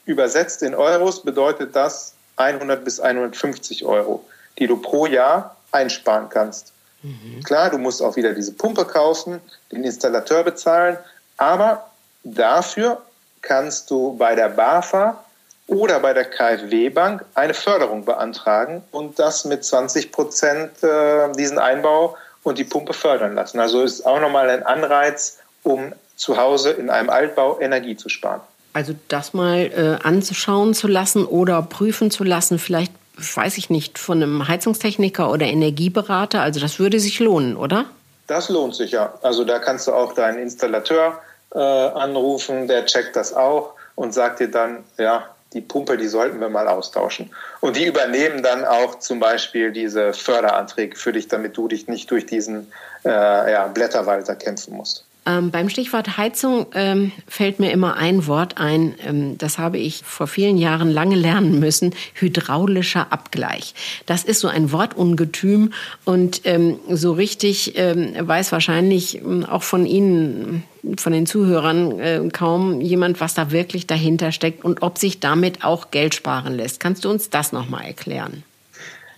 Übersetzt 0.07 0.63
in 0.63 0.75
Euros 0.75 1.23
bedeutet 1.23 1.77
das 1.77 2.15
100 2.37 2.83
bis 2.83 2.99
150 2.99 3.85
Euro, 3.85 4.25
die 4.59 4.67
du 4.67 4.79
pro 4.79 5.07
Jahr 5.07 5.57
einsparen 5.73 6.31
kannst. 6.31 6.73
Mhm. 7.03 7.43
Klar, 7.45 7.71
du 7.71 7.79
musst 7.79 8.03
auch 8.03 8.17
wieder 8.17 8.33
diese 8.33 8.53
Pumpe 8.53 8.87
kaufen, 8.87 9.41
den 9.71 9.85
Installateur 9.85 10.43
bezahlen, 10.43 10.97
aber 11.37 11.91
dafür 12.25 13.03
kannst 13.43 13.91
du 13.91 14.17
bei 14.17 14.35
der 14.35 14.49
BAFA 14.49 15.23
oder 15.71 16.01
bei 16.01 16.13
der 16.13 16.25
KfW-Bank 16.25 17.25
eine 17.35 17.55
Förderung 17.55 18.05
beantragen 18.05 18.83
und 18.91 19.19
das 19.19 19.45
mit 19.45 19.65
20 19.65 20.11
Prozent 20.11 20.83
äh, 20.83 21.31
diesen 21.33 21.59
Einbau 21.59 22.17
und 22.43 22.59
die 22.59 22.65
Pumpe 22.65 22.93
fördern 22.93 23.35
lassen. 23.35 23.61
Also 23.61 23.83
ist 23.83 24.05
auch 24.05 24.21
nochmal 24.21 24.51
ein 24.51 24.65
Anreiz, 24.65 25.39
um 25.63 25.93
zu 26.17 26.37
Hause 26.37 26.71
in 26.71 26.91
einem 26.91 27.09
Altbau 27.09 27.59
Energie 27.61 27.97
zu 27.97 28.09
sparen. 28.09 28.41
Also 28.73 28.95
das 29.09 29.33
mal 29.33 29.59
äh, 29.59 30.07
anzuschauen 30.07 30.75
zu 30.75 30.89
lassen 30.89 31.25
oder 31.25 31.63
prüfen 31.63 32.11
zu 32.11 32.25
lassen, 32.25 32.59
vielleicht, 32.59 32.93
weiß 33.17 33.57
ich 33.59 33.71
nicht, 33.71 33.99
von 33.99 34.23
einem 34.23 34.49
Heizungstechniker 34.49 35.31
oder 35.31 35.47
Energieberater. 35.47 36.43
Also 36.43 36.61
das 36.61 36.79
würde 36.79 36.99
sich 36.99 37.21
lohnen, 37.21 37.57
oder? 37.57 37.87
Das 38.27 38.49
lohnt 38.49 38.75
sich 38.75 38.93
ja. 38.93 39.15
Also 39.23 39.45
da 39.45 39.59
kannst 39.59 39.87
du 39.87 39.93
auch 39.93 40.15
deinen 40.15 40.39
Installateur 40.39 41.21
äh, 41.55 41.59
anrufen, 41.59 42.67
der 42.67 42.87
checkt 42.87 43.17
das 43.17 43.35
auch 43.35 43.75
und 43.95 44.15
sagt 44.15 44.41
dir 44.41 44.51
dann, 44.51 44.85
ja, 44.99 45.29
die 45.53 45.61
Pumpe, 45.61 45.97
die 45.97 46.07
sollten 46.07 46.41
wir 46.41 46.49
mal 46.49 46.69
austauschen. 46.69 47.31
Und 47.61 47.77
die 47.77 47.87
übernehmen 47.87 48.43
dann 48.43 48.65
auch 48.65 48.99
zum 48.99 49.19
Beispiel 49.19 49.73
diese 49.73 50.13
Förderanträge 50.13 50.97
für 50.97 51.13
dich, 51.13 51.29
damit 51.29 51.57
du 51.57 51.69
dich 51.69 51.89
nicht 51.89 52.11
durch 52.11 52.27
diesen 52.27 52.71
äh, 53.05 53.53
ja, 53.53 53.67
Blätterwalter 53.67 54.37
kämpfen 54.37 54.77
musst. 54.77 55.05
Ähm, 55.27 55.51
beim 55.51 55.69
Stichwort 55.69 56.17
Heizung 56.17 56.67
ähm, 56.75 57.13
fällt 57.29 57.61
mir 57.61 57.73
immer 57.73 57.97
ein 57.97 58.27
Wort 58.27 58.57
ein, 58.59 58.95
ähm, 59.07 59.37
das 59.37 59.59
habe 59.59 59.77
ich 59.77 60.03
vor 60.03 60.27
vielen 60.27 60.57
Jahren 60.57 60.91
lange 60.91 61.17
lernen 61.17 61.61
müssen, 61.61 61.95
hydraulischer 62.15 63.13
Abgleich. 63.13 63.75
Das 64.07 64.25
ist 64.25 64.41
so 64.41 64.49
ein 64.49 64.73
Wortungetüm 64.73 65.73
und 66.07 66.43
ähm, 66.45 66.79
so 66.89 67.13
richtig 67.13 67.77
ähm, 67.77 68.15
weiß 68.19 68.51
wahrscheinlich 68.53 69.19
ähm, 69.19 69.45
auch 69.45 69.63
von 69.63 69.85
Ihnen, 69.85 70.65
von 70.97 71.13
den 71.13 71.27
Zuhörern 71.27 72.01
äh, 72.01 72.29
kaum 72.33 72.81
jemand, 72.81 73.21
was 73.21 73.35
da 73.35 73.51
wirklich 73.51 73.87
dahinter 73.87 74.33
steckt 74.33 74.65
und 74.65 74.83
ob 74.83 74.97
sich 74.97 75.21
damit 75.21 75.65
auch 75.65 75.91
Geld 75.91 76.15
sparen 76.15 76.57
lässt. 76.57 76.81
Kannst 76.81 77.05
du 77.05 77.11
uns 77.11 77.29
das 77.29 77.53
nochmal 77.53 77.85
erklären? 77.85 78.43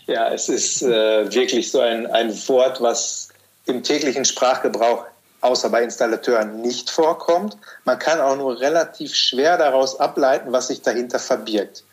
Ja, 0.09 0.33
es 0.33 0.49
ist 0.49 0.83
äh, 0.83 1.33
wirklich 1.33 1.71
so 1.71 1.79
ein, 1.79 2.07
ein 2.07 2.31
Wort, 2.49 2.81
was 2.81 3.29
im 3.67 3.85
täglichen 3.85 4.25
Sprachgebrauch 4.25 5.05
außer 5.43 5.69
bei 5.69 5.83
Installateuren 5.83 6.61
nicht 6.61 6.91
vorkommt. 6.91 7.59
Man 7.85 7.99
kann 7.99 8.21
auch 8.21 8.37
nur 8.37 8.61
relativ 8.61 9.15
schwer 9.15 9.59
daraus 9.59 10.01
ableiten, 10.01 10.53
was 10.53 10.69
sich 10.69 10.83
dahinter 10.83 11.19
verbirgt. 11.19 11.85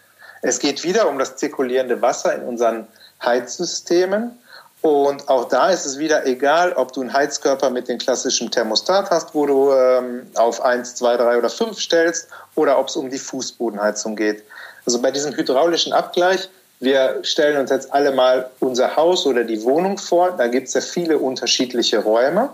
Es 0.41 0.59
geht 0.59 0.83
wieder 0.83 1.09
um 1.09 1.19
das 1.19 1.35
zirkulierende 1.35 2.01
Wasser 2.01 2.33
in 2.33 2.43
unseren 2.43 2.88
Heizsystemen. 3.23 4.39
Und 4.81 5.27
auch 5.27 5.49
da 5.49 5.71
ist 5.71 5.85
es 5.85 5.97
wieder 5.97 6.25
egal, 6.25 6.71
ob 6.73 6.93
du 6.93 7.01
einen 7.01 7.12
Heizkörper 7.12 7.69
mit 7.69 7.89
dem 7.89 7.97
klassischen 7.97 8.49
Thermostat 8.49 9.09
hast, 9.09 9.35
wo 9.35 9.45
du 9.45 9.73
ähm, 9.73 10.27
auf 10.35 10.62
1, 10.62 10.95
2, 10.95 11.17
3 11.17 11.38
oder 11.38 11.49
5 11.49 11.77
stellst, 11.77 12.29
oder 12.55 12.79
ob 12.79 12.88
es 12.88 12.95
um 12.95 13.09
die 13.09 13.19
Fußbodenheizung 13.19 14.15
geht. 14.15 14.43
Also 14.85 15.01
bei 15.01 15.12
diesem 15.12 15.35
hydraulischen 15.35 15.91
Abgleich, 15.91 16.49
wir 16.79 17.19
stellen 17.23 17.57
uns 17.57 17.71
jetzt 17.71 17.93
alle 17.93 18.12
mal 18.12 18.49
unser 18.62 18.95
Haus 18.95 19.25
oder 19.25 19.43
die 19.43 19.62
Wohnung 19.63 19.97
vor. 19.97 20.31
Da 20.38 20.47
gibt 20.47 20.69
es 20.69 20.73
ja 20.75 20.81
viele 20.81 21.17
unterschiedliche 21.17 21.99
Räume. 21.99 22.49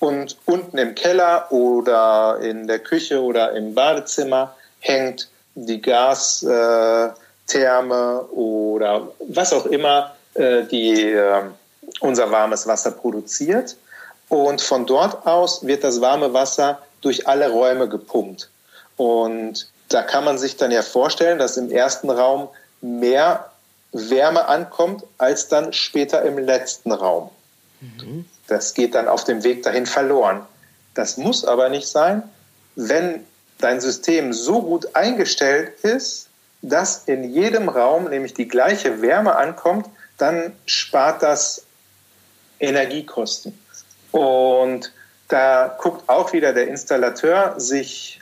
Und 0.00 0.36
unten 0.46 0.78
im 0.78 0.94
Keller 0.94 1.50
oder 1.50 2.38
in 2.40 2.66
der 2.66 2.78
Küche 2.78 3.20
oder 3.20 3.52
im 3.52 3.74
Badezimmer 3.74 4.54
hängt 4.80 5.28
die 5.54 5.80
Gastherme 5.80 7.14
oder 8.30 9.08
was 9.18 9.52
auch 9.52 9.66
immer, 9.66 10.14
äh, 10.34 10.62
die 10.64 11.10
äh, 11.10 11.42
unser 12.00 12.30
warmes 12.30 12.66
Wasser 12.66 12.92
produziert. 12.92 13.76
Und 14.28 14.60
von 14.60 14.86
dort 14.86 15.26
aus 15.26 15.66
wird 15.66 15.82
das 15.82 16.00
warme 16.00 16.32
Wasser 16.32 16.78
durch 17.00 17.26
alle 17.26 17.50
Räume 17.50 17.88
gepumpt. 17.88 18.50
Und 18.96 19.68
da 19.88 20.02
kann 20.02 20.24
man 20.24 20.38
sich 20.38 20.56
dann 20.56 20.70
ja 20.70 20.82
vorstellen, 20.82 21.38
dass 21.38 21.56
im 21.56 21.70
ersten 21.70 22.10
Raum 22.10 22.48
mehr 22.80 23.50
Wärme 23.92 24.46
ankommt 24.46 25.04
als 25.16 25.48
dann 25.48 25.72
später 25.72 26.22
im 26.22 26.38
letzten 26.38 26.92
Raum. 26.92 27.30
Das 28.46 28.74
geht 28.74 28.94
dann 28.94 29.08
auf 29.08 29.24
dem 29.24 29.44
Weg 29.44 29.62
dahin 29.62 29.86
verloren. 29.86 30.44
Das 30.94 31.16
muss 31.16 31.44
aber 31.44 31.68
nicht 31.68 31.88
sein, 31.88 32.22
wenn 32.74 33.24
dein 33.58 33.80
System 33.80 34.32
so 34.32 34.62
gut 34.62 34.94
eingestellt 34.94 35.72
ist, 35.82 36.28
dass 36.62 37.04
in 37.04 37.24
jedem 37.24 37.68
Raum 37.68 38.08
nämlich 38.08 38.34
die 38.34 38.48
gleiche 38.48 39.00
Wärme 39.00 39.36
ankommt, 39.36 39.86
dann 40.16 40.52
spart 40.66 41.22
das 41.22 41.64
Energiekosten. 42.58 43.56
Und 44.10 44.92
da 45.28 45.76
guckt 45.80 46.08
auch 46.08 46.32
wieder 46.32 46.52
der 46.52 46.68
Installateur 46.68 47.54
sich 47.58 48.20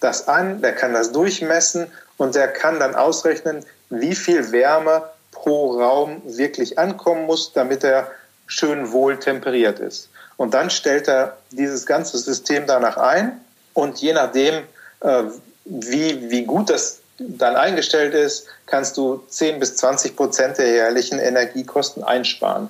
das 0.00 0.28
an, 0.28 0.60
der 0.60 0.74
kann 0.74 0.92
das 0.92 1.12
durchmessen 1.12 1.90
und 2.16 2.34
der 2.34 2.48
kann 2.48 2.78
dann 2.78 2.94
ausrechnen, 2.94 3.64
wie 3.90 4.14
viel 4.14 4.52
Wärme 4.52 5.08
pro 5.32 5.78
Raum 5.80 6.20
wirklich 6.24 6.78
ankommen 6.78 7.26
muss, 7.26 7.52
damit 7.52 7.84
er 7.84 8.10
schön 8.48 8.90
wohl 8.90 9.18
temperiert 9.18 9.78
ist. 9.78 10.10
Und 10.36 10.54
dann 10.54 10.70
stellt 10.70 11.06
er 11.06 11.36
dieses 11.52 11.86
ganze 11.86 12.18
System 12.18 12.66
danach 12.66 12.96
ein 12.96 13.40
und 13.74 13.98
je 13.98 14.12
nachdem, 14.12 14.64
äh, 15.00 15.22
wie, 15.64 16.30
wie 16.30 16.44
gut 16.44 16.70
das 16.70 16.98
dann 17.18 17.56
eingestellt 17.56 18.14
ist, 18.14 18.46
kannst 18.66 18.96
du 18.96 19.24
10 19.28 19.60
bis 19.60 19.76
20 19.76 20.16
Prozent 20.16 20.58
der 20.58 20.68
jährlichen 20.68 21.18
Energiekosten 21.18 22.02
einsparen. 22.02 22.68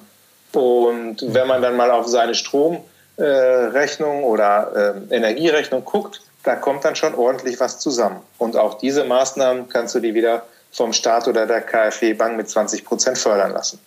Und 0.53 1.17
wenn 1.35 1.47
man 1.47 1.63
dann 1.63 1.77
mal 1.77 1.91
auf 1.91 2.07
seine 2.07 2.35
Stromrechnung 2.35 2.87
äh, 3.19 4.25
oder 4.25 4.95
äh, 5.11 5.15
Energierechnung 5.15 5.85
guckt, 5.85 6.23
da 6.45 6.57
kommt 6.57 6.85
dann 6.85 6.97
schon 6.97 7.15
ordentlich 7.15 7.61
was 7.61 7.79
zusammen. 7.79 8.21
Und 8.39 8.57
auch 8.57 8.75
diese 8.75 9.05
Maßnahmen 9.05 9.69
kannst 9.69 9.95
du 9.95 10.01
dir 10.01 10.15
wieder 10.15 10.45
vom 10.73 10.93
Staat 10.93 11.29
oder 11.29 11.47
der 11.47 11.61
KfW-Bank 11.61 12.37
mit 12.37 12.49
20 12.49 12.85
Prozent 12.85 13.19
fördern 13.19 13.53
lassen. 13.53 13.79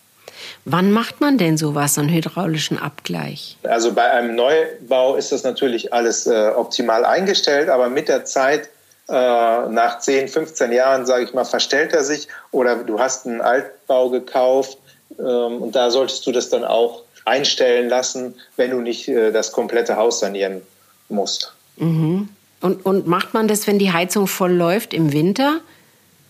Wann 0.64 0.92
macht 0.92 1.20
man 1.20 1.38
denn 1.38 1.56
sowas, 1.56 1.98
einen 1.98 2.08
hydraulischen 2.08 2.78
Abgleich? 2.78 3.56
Also 3.64 3.92
bei 3.92 4.08
einem 4.10 4.36
Neubau 4.36 5.16
ist 5.16 5.32
das 5.32 5.42
natürlich 5.42 5.92
alles 5.92 6.26
äh, 6.26 6.52
optimal 6.54 7.04
eingestellt, 7.04 7.68
aber 7.68 7.88
mit 7.88 8.08
der 8.08 8.24
Zeit 8.24 8.68
äh, 9.08 9.12
nach 9.12 9.98
10, 9.98 10.28
15 10.28 10.70
Jahren, 10.70 11.04
sage 11.04 11.24
ich 11.24 11.34
mal, 11.34 11.44
verstellt 11.44 11.92
er 11.92 12.04
sich 12.04 12.28
oder 12.52 12.76
du 12.76 13.00
hast 13.00 13.26
einen 13.26 13.40
Altbau 13.40 14.10
gekauft 14.10 14.78
ähm, 15.18 15.62
und 15.62 15.74
da 15.74 15.90
solltest 15.90 16.24
du 16.26 16.32
das 16.32 16.48
dann 16.48 16.64
auch 16.64 17.02
einstellen 17.24 17.88
lassen, 17.88 18.36
wenn 18.56 18.70
du 18.70 18.80
nicht 18.80 19.08
äh, 19.08 19.32
das 19.32 19.50
komplette 19.50 19.96
Haus 19.96 20.20
sanieren 20.20 20.62
musst. 21.08 21.52
Mhm. 21.76 22.28
Und, 22.60 22.86
und 22.86 23.08
macht 23.08 23.34
man 23.34 23.48
das, 23.48 23.66
wenn 23.66 23.80
die 23.80 23.92
Heizung 23.92 24.28
voll 24.28 24.52
läuft 24.52 24.94
im 24.94 25.12
Winter? 25.12 25.60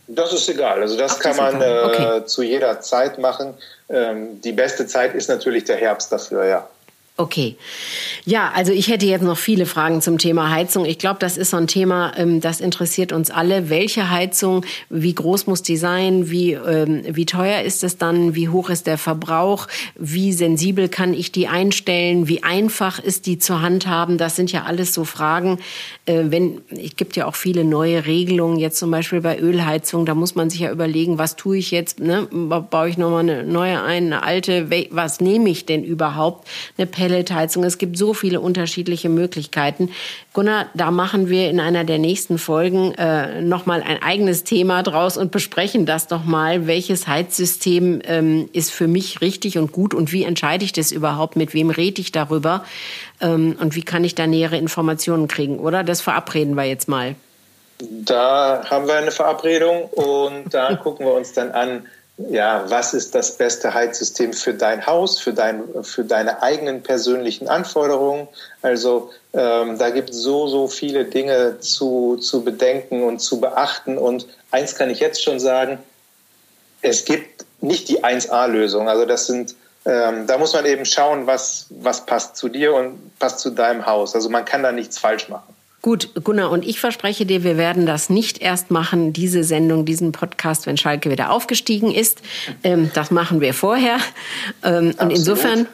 Das 0.08 0.32
ist 0.32 0.48
egal. 0.48 0.80
Also 0.80 0.96
das 0.96 1.16
Ach, 1.16 1.20
kann 1.20 1.36
das 1.36 1.52
man 1.52 1.56
okay. 1.56 2.18
äh, 2.18 2.24
zu 2.26 2.42
jeder 2.42 2.80
Zeit 2.80 3.18
machen. 3.18 3.54
Ähm, 3.88 4.40
die 4.40 4.52
beste 4.52 4.86
Zeit 4.86 5.14
ist 5.14 5.28
natürlich 5.28 5.64
der 5.64 5.76
Herbst 5.76 6.10
dafür, 6.10 6.44
ja. 6.44 6.68
Okay. 7.18 7.56
Ja, 8.24 8.52
also 8.54 8.72
ich 8.72 8.88
hätte 8.88 9.04
jetzt 9.04 9.22
noch 9.22 9.36
viele 9.36 9.66
Fragen 9.66 10.00
zum 10.00 10.16
Thema 10.16 10.50
Heizung. 10.50 10.86
Ich 10.86 10.98
glaube, 10.98 11.18
das 11.20 11.36
ist 11.36 11.50
so 11.50 11.58
ein 11.58 11.66
Thema, 11.66 12.12
ähm, 12.16 12.40
das 12.40 12.62
interessiert 12.62 13.12
uns 13.12 13.30
alle. 13.30 13.68
Welche 13.68 14.08
Heizung, 14.08 14.64
wie 14.88 15.14
groß 15.14 15.46
muss 15.46 15.62
die 15.62 15.76
sein, 15.76 16.30
wie, 16.30 16.52
ähm, 16.52 17.02
wie 17.06 17.26
teuer 17.26 17.60
ist 17.60 17.84
es 17.84 17.98
dann, 17.98 18.34
wie 18.34 18.48
hoch 18.48 18.70
ist 18.70 18.86
der 18.86 18.96
Verbrauch, 18.96 19.68
wie 19.94 20.32
sensibel 20.32 20.88
kann 20.88 21.12
ich 21.12 21.30
die 21.32 21.48
einstellen, 21.48 22.28
wie 22.28 22.42
einfach 22.42 22.98
ist 22.98 23.26
die 23.26 23.38
zu 23.38 23.60
handhaben. 23.60 24.16
Das 24.16 24.34
sind 24.34 24.50
ja 24.50 24.62
alles 24.62 24.94
so 24.94 25.04
Fragen. 25.04 25.58
Äh, 26.06 26.24
wenn, 26.28 26.62
es 26.70 26.96
gibt 26.96 27.14
ja 27.16 27.26
auch 27.26 27.34
viele 27.34 27.64
neue 27.64 28.06
Regelungen, 28.06 28.58
jetzt 28.58 28.78
zum 28.78 28.90
Beispiel 28.90 29.20
bei 29.20 29.38
Ölheizung, 29.38 30.06
da 30.06 30.14
muss 30.14 30.34
man 30.34 30.48
sich 30.48 30.60
ja 30.60 30.72
überlegen, 30.72 31.18
was 31.18 31.36
tue 31.36 31.58
ich 31.58 31.72
jetzt, 31.72 32.00
ne? 32.00 32.26
baue 32.32 32.88
ich 32.88 32.96
nochmal 32.96 33.20
eine 33.20 33.44
neue 33.44 33.82
ein, 33.82 34.04
eine 34.04 34.22
alte, 34.22 34.70
was 34.90 35.20
nehme 35.20 35.50
ich 35.50 35.66
denn 35.66 35.84
überhaupt? 35.84 36.48
Eine 36.78 36.86
Pelletheizung. 37.02 37.64
Es 37.64 37.78
gibt 37.78 37.98
so 37.98 38.14
viele 38.14 38.40
unterschiedliche 38.40 39.08
Möglichkeiten. 39.08 39.90
Gunnar, 40.32 40.66
da 40.74 40.92
machen 40.92 41.28
wir 41.28 41.50
in 41.50 41.58
einer 41.58 41.82
der 41.82 41.98
nächsten 41.98 42.38
Folgen 42.38 42.94
äh, 42.94 43.42
nochmal 43.42 43.82
ein 43.82 44.00
eigenes 44.00 44.44
Thema 44.44 44.84
draus 44.84 45.16
und 45.16 45.32
besprechen 45.32 45.84
das 45.84 46.06
doch 46.06 46.24
mal. 46.24 46.68
Welches 46.68 47.08
Heizsystem 47.08 48.02
ähm, 48.04 48.48
ist 48.52 48.70
für 48.70 48.86
mich 48.86 49.20
richtig 49.20 49.58
und 49.58 49.72
gut 49.72 49.94
und 49.94 50.12
wie 50.12 50.22
entscheide 50.22 50.64
ich 50.64 50.72
das 50.72 50.92
überhaupt? 50.92 51.34
Mit 51.34 51.54
wem 51.54 51.70
rede 51.70 52.00
ich 52.00 52.12
darüber? 52.12 52.64
Ähm, 53.20 53.56
und 53.58 53.74
wie 53.74 53.82
kann 53.82 54.04
ich 54.04 54.14
da 54.14 54.28
nähere 54.28 54.56
Informationen 54.56 55.26
kriegen? 55.26 55.58
Oder 55.58 55.82
das 55.82 56.02
verabreden 56.02 56.54
wir 56.54 56.64
jetzt 56.64 56.86
mal. 56.88 57.16
Da 57.80 58.62
haben 58.70 58.86
wir 58.86 58.94
eine 58.94 59.10
Verabredung 59.10 59.86
und 59.86 60.54
da 60.54 60.76
gucken 60.82 61.04
wir 61.04 61.14
uns 61.14 61.32
dann 61.32 61.50
an, 61.50 61.84
ja, 62.18 62.64
was 62.68 62.94
ist 62.94 63.14
das 63.14 63.36
beste 63.36 63.72
Heizsystem 63.72 64.32
für 64.32 64.54
dein 64.54 64.86
Haus, 64.86 65.18
für, 65.18 65.32
dein, 65.32 65.62
für 65.82 66.04
deine 66.04 66.42
eigenen 66.42 66.82
persönlichen 66.82 67.48
Anforderungen. 67.48 68.28
Also 68.60 69.10
ähm, 69.32 69.78
da 69.78 69.90
gibt 69.90 70.10
es 70.10 70.16
so, 70.16 70.46
so 70.46 70.68
viele 70.68 71.06
Dinge 71.06 71.58
zu, 71.60 72.16
zu 72.16 72.44
bedenken 72.44 73.02
und 73.02 73.20
zu 73.20 73.40
beachten. 73.40 73.96
Und 73.96 74.26
eins 74.50 74.74
kann 74.74 74.90
ich 74.90 75.00
jetzt 75.00 75.22
schon 75.22 75.40
sagen, 75.40 75.78
es 76.82 77.04
gibt 77.04 77.46
nicht 77.60 77.88
die 77.88 78.04
1A-Lösung. 78.04 78.88
Also 78.88 79.06
das 79.06 79.26
sind, 79.26 79.54
ähm, 79.86 80.26
da 80.26 80.36
muss 80.36 80.52
man 80.52 80.66
eben 80.66 80.84
schauen, 80.84 81.26
was, 81.26 81.66
was 81.70 82.04
passt 82.04 82.36
zu 82.36 82.48
dir 82.48 82.74
und 82.74 83.18
passt 83.18 83.40
zu 83.40 83.50
deinem 83.50 83.86
Haus. 83.86 84.14
Also 84.14 84.28
man 84.28 84.44
kann 84.44 84.62
da 84.62 84.70
nichts 84.70 84.98
falsch 84.98 85.28
machen. 85.28 85.54
Gut, 85.84 86.10
Gunnar, 86.22 86.52
und 86.52 86.64
ich 86.64 86.78
verspreche 86.78 87.26
dir, 87.26 87.42
wir 87.42 87.56
werden 87.56 87.86
das 87.86 88.08
nicht 88.08 88.40
erst 88.40 88.70
machen, 88.70 89.12
diese 89.12 89.42
Sendung, 89.42 89.84
diesen 89.84 90.12
Podcast, 90.12 90.64
wenn 90.66 90.76
Schalke 90.76 91.10
wieder 91.10 91.32
aufgestiegen 91.32 91.92
ist. 91.92 92.22
Ähm, 92.62 92.92
das 92.94 93.10
machen 93.10 93.40
wir 93.40 93.52
vorher. 93.52 93.96
Ähm, 94.62 94.94
und 95.00 95.10
insofern 95.10 95.66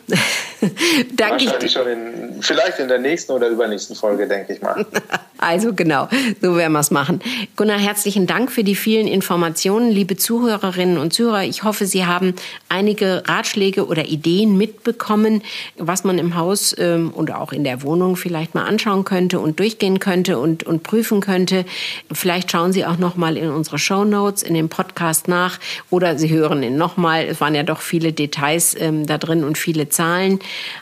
danke 1.14 1.44
ich 1.44 1.52
dir. 1.52 1.68
schon 1.68 1.86
in, 1.88 2.42
vielleicht 2.42 2.78
in 2.78 2.88
der 2.88 3.00
nächsten 3.00 3.32
oder 3.32 3.48
übernächsten 3.48 3.94
Folge, 3.94 4.26
denke 4.26 4.54
ich 4.54 4.62
mal. 4.62 4.86
Also 5.40 5.72
genau, 5.72 6.08
so 6.42 6.56
werden 6.56 6.72
wir 6.72 6.80
es 6.80 6.90
machen. 6.90 7.20
Gunnar, 7.54 7.78
herzlichen 7.78 8.26
Dank 8.26 8.50
für 8.50 8.64
die 8.64 8.74
vielen 8.74 9.06
Informationen, 9.06 9.88
liebe 9.88 10.16
Zuhörerinnen 10.16 10.98
und 10.98 11.12
Zuhörer. 11.12 11.44
Ich 11.44 11.62
hoffe, 11.62 11.86
Sie 11.86 12.04
haben 12.04 12.34
einige 12.68 13.22
Ratschläge 13.24 13.86
oder 13.86 14.06
Ideen 14.06 14.58
mitbekommen, 14.58 15.42
was 15.76 16.02
man 16.02 16.18
im 16.18 16.34
Haus 16.34 16.74
ähm, 16.76 17.12
und 17.14 17.32
auch 17.32 17.52
in 17.52 17.62
der 17.62 17.84
Wohnung 17.84 18.16
vielleicht 18.16 18.56
mal 18.56 18.64
anschauen 18.64 19.04
könnte 19.04 19.38
und 19.38 19.60
durchgehen 19.60 19.97
könnte 19.98 20.38
und, 20.38 20.64
und 20.64 20.82
prüfen 20.82 21.20
könnte. 21.20 21.64
Vielleicht 22.12 22.50
schauen 22.50 22.72
Sie 22.72 22.84
auch 22.84 22.98
noch 22.98 23.16
mal 23.16 23.36
in 23.36 23.50
unsere 23.50 23.78
Show 23.78 24.04
Notes 24.04 24.42
in 24.42 24.54
dem 24.54 24.68
Podcast 24.68 25.28
nach 25.28 25.58
oder 25.90 26.18
Sie 26.18 26.30
hören 26.30 26.62
ihn 26.62 26.76
noch 26.76 26.96
mal. 26.96 27.24
Es 27.24 27.40
waren 27.40 27.54
ja 27.54 27.62
doch 27.62 27.80
viele 27.80 28.12
Details 28.12 28.76
ähm, 28.78 29.06
da 29.06 29.18
drin 29.18 29.44
und 29.44 29.58
viele 29.58 29.88
Zahlen. 29.88 30.38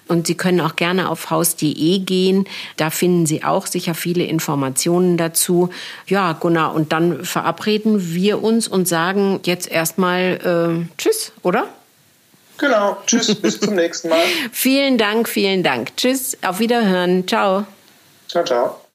Und 0.08 0.26
Sie 0.26 0.34
können 0.34 0.60
auch 0.60 0.76
gerne 0.76 1.08
auf 1.08 1.30
haus.de 1.30 1.98
gehen. 2.00 2.46
Da 2.76 2.90
finden 2.90 3.26
Sie 3.26 3.44
auch 3.44 3.66
sicher 3.66 3.94
viele 3.94 4.24
Informationen 4.24 5.16
dazu. 5.16 5.70
Ja, 6.06 6.32
Gunnar, 6.32 6.74
und 6.74 6.92
dann 6.92 7.24
verabreden 7.24 8.14
wir 8.14 8.42
uns 8.42 8.68
und 8.68 8.86
sagen 8.88 9.40
jetzt 9.44 9.70
erstmal 9.70 10.86
äh, 10.88 10.96
Tschüss, 10.98 11.32
oder? 11.42 11.68
Genau. 12.58 12.96
Tschüss, 13.06 13.34
bis 13.34 13.60
zum 13.60 13.74
nächsten 13.74 14.08
Mal. 14.08 14.22
vielen 14.52 14.98
Dank, 14.98 15.28
vielen 15.28 15.62
Dank. 15.62 15.96
Tschüss, 15.96 16.36
auf 16.42 16.58
Wiederhören. 16.58 17.26
Ciao. 17.26 17.66
Ciao, 18.28 18.44
ciao. 18.44 18.85